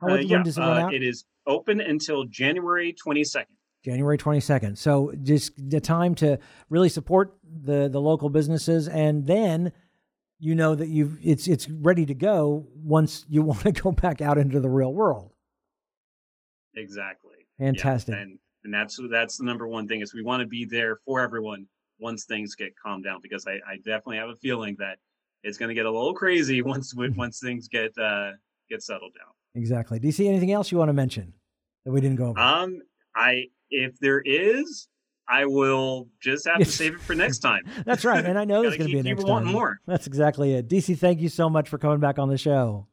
How, 0.00 0.08
Uh, 0.08 0.16
yeah, 0.16 0.42
does 0.42 0.58
it 0.58 0.60
run 0.60 0.76
uh, 0.76 0.86
out? 0.86 0.94
it 0.94 1.02
is 1.02 1.24
open 1.46 1.80
until 1.80 2.24
January 2.24 2.94
22nd. 2.94 3.46
January 3.84 4.18
22nd. 4.18 4.76
So 4.76 5.12
just 5.22 5.52
the 5.70 5.80
time 5.80 6.14
to 6.16 6.38
really 6.70 6.88
support 6.88 7.36
the 7.44 7.88
the 7.88 8.00
local 8.00 8.28
businesses 8.28 8.88
and 8.88 9.26
then 9.26 9.72
you 10.40 10.54
know 10.56 10.74
that 10.74 10.88
you've 10.88 11.18
it's 11.22 11.46
it's 11.46 11.70
ready 11.70 12.04
to 12.06 12.14
go 12.14 12.66
once 12.74 13.24
you 13.28 13.42
want 13.50 13.60
to 13.60 13.72
go 13.72 13.92
back 13.92 14.20
out 14.20 14.38
into 14.38 14.58
the 14.60 14.68
real 14.68 14.92
world. 14.92 15.32
Exactly. 16.74 17.46
Yeah, 17.58 17.66
Fantastic. 17.66 18.14
and 18.16 18.38
and 18.64 18.74
that's 18.74 18.98
that's 19.10 19.38
the 19.38 19.44
number 19.44 19.66
one 19.68 19.86
thing 19.88 20.00
is 20.00 20.12
we 20.12 20.22
want 20.22 20.40
to 20.40 20.46
be 20.46 20.64
there 20.64 20.96
for 21.06 21.20
everyone 21.20 21.66
once 21.98 22.24
things 22.24 22.54
get 22.54 22.72
calmed 22.76 23.04
down 23.04 23.20
because 23.22 23.46
I, 23.46 23.52
I 23.66 23.76
definitely 23.76 24.18
have 24.18 24.28
a 24.28 24.36
feeling 24.36 24.76
that 24.78 24.98
it's 25.42 25.56
going 25.56 25.68
to 25.68 25.74
get 25.74 25.86
a 25.86 25.90
little 25.90 26.12
crazy 26.12 26.60
once 26.72 26.94
once 26.96 27.38
things 27.40 27.68
get 27.68 27.96
uh, 27.96 28.32
get 28.68 28.82
settled 28.82 29.12
down. 29.14 29.32
Exactly. 29.56 29.98
Do 29.98 30.06
you 30.06 30.12
see 30.12 30.28
anything 30.28 30.52
else 30.52 30.70
you 30.70 30.78
want 30.78 30.90
to 30.90 30.92
mention 30.92 31.32
that 31.84 31.92
we 31.92 32.00
didn't 32.00 32.16
go 32.16 32.26
over? 32.28 32.38
Um, 32.38 32.80
I 33.14 33.46
if 33.70 33.98
there 33.98 34.20
is, 34.20 34.88
I 35.28 35.46
will 35.46 36.08
just 36.20 36.46
have 36.46 36.58
to 36.58 36.64
save 36.66 36.94
it 36.94 37.00
for 37.00 37.14
next 37.14 37.38
time. 37.38 37.62
That's 37.86 38.04
right. 38.04 38.24
And 38.24 38.38
I 38.38 38.44
know 38.44 38.62
there's 38.62 38.76
going 38.76 38.90
to 38.90 38.92
be 38.92 39.00
a 39.00 39.02
next 39.02 39.24
wanting 39.24 39.46
time. 39.46 39.54
more. 39.54 39.80
That's 39.86 40.06
exactly 40.06 40.54
it. 40.54 40.68
DC, 40.68 40.98
thank 40.98 41.20
you 41.20 41.28
so 41.28 41.48
much 41.48 41.68
for 41.68 41.78
coming 41.78 42.00
back 42.00 42.18
on 42.18 42.28
the 42.28 42.38
show. 42.38 42.86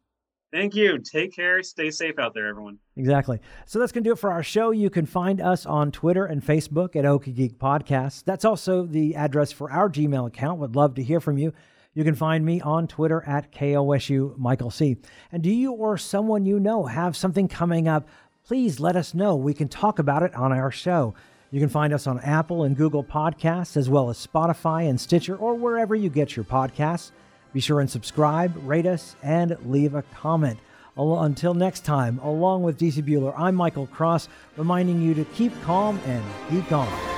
Thank 0.52 0.76
you. 0.76 1.00
Take 1.00 1.36
care. 1.36 1.64
Stay 1.64 1.90
safe 1.90 2.20
out 2.20 2.36
there, 2.36 2.48
everyone. 2.48 2.78
Exactly. 2.96 3.40
So 3.66 3.80
that's 3.80 3.92
going 3.92 4.04
to 4.04 4.08
do 4.08 4.14
it 4.14 4.20
for 4.20 4.32
our 4.32 4.44
show. 4.44 4.70
You 4.70 4.92
can 4.92 5.08
find 5.08 5.42
us 5.42 5.66
on 5.66 5.92
Twitter 5.92 6.26
and 6.26 6.46
Facebook 6.46 6.96
at 6.96 7.06
Okie 7.06 7.34
Geek 7.34 7.58
Podcast. 7.58 8.24
That's 8.26 8.46
also 8.46 8.86
the 8.86 9.16
address 9.16 9.52
for 9.52 9.72
our 9.72 9.90
Gmail 9.90 10.28
account. 10.28 10.60
Would 10.60 10.76
love 10.76 10.94
to 10.96 11.04
hear 11.04 11.20
from 11.20 11.40
you. 11.40 11.54
You 11.96 12.04
can 12.04 12.16
find 12.16 12.44
me 12.44 12.60
on 12.60 12.88
Twitter 12.88 13.24
at 13.28 13.52
KOSU 13.52 14.38
Michael 14.38 14.72
C. 14.72 14.98
And 15.32 15.44
do 15.44 15.52
you 15.52 15.74
or 15.74 15.98
someone 15.98 16.46
you 16.46 16.60
know 16.60 16.86
have 16.86 17.16
something 17.16 17.48
coming 17.48 17.88
up? 17.88 18.08
Please 18.46 18.80
let 18.80 18.96
us 18.96 19.14
know. 19.14 19.36
We 19.36 19.54
can 19.54 19.68
talk 19.70 20.00
about 20.00 20.24
it 20.24 20.34
on 20.34 20.52
our 20.52 20.72
show. 20.72 21.14
You 21.52 21.60
can 21.60 21.70
find 21.70 21.94
us 21.94 22.08
on 22.08 22.20
Apple 22.22 22.64
and 22.64 22.76
Google 22.76 23.04
Podcasts, 23.04 23.78
as 23.78 23.92
well 23.92 24.10
as 24.10 24.26
Spotify 24.26 24.90
and 24.90 25.00
Stitcher, 25.00 25.36
or 25.36 25.54
wherever 25.54 25.94
you 25.94 26.10
get 26.10 26.36
your 26.36 26.46
podcasts. 26.46 27.12
Be 27.54 27.60
sure 27.60 27.80
and 27.80 27.90
subscribe, 27.90 28.56
rate 28.68 28.88
us, 28.88 29.16
and 29.22 29.56
leave 29.64 29.94
a 29.94 30.02
comment. 30.02 30.58
Until 30.98 31.54
next 31.54 31.86
time, 31.86 32.20
along 32.24 32.64
with 32.64 32.80
DC 32.80 33.04
Bueller, 33.08 33.34
I'm 33.38 33.54
Michael 33.54 33.86
Cross, 33.88 34.30
reminding 34.58 35.00
you 35.02 35.14
to 35.14 35.26
keep 35.26 35.54
calm 35.62 36.00
and 36.06 36.24
geek 36.50 36.72
on. 36.72 37.13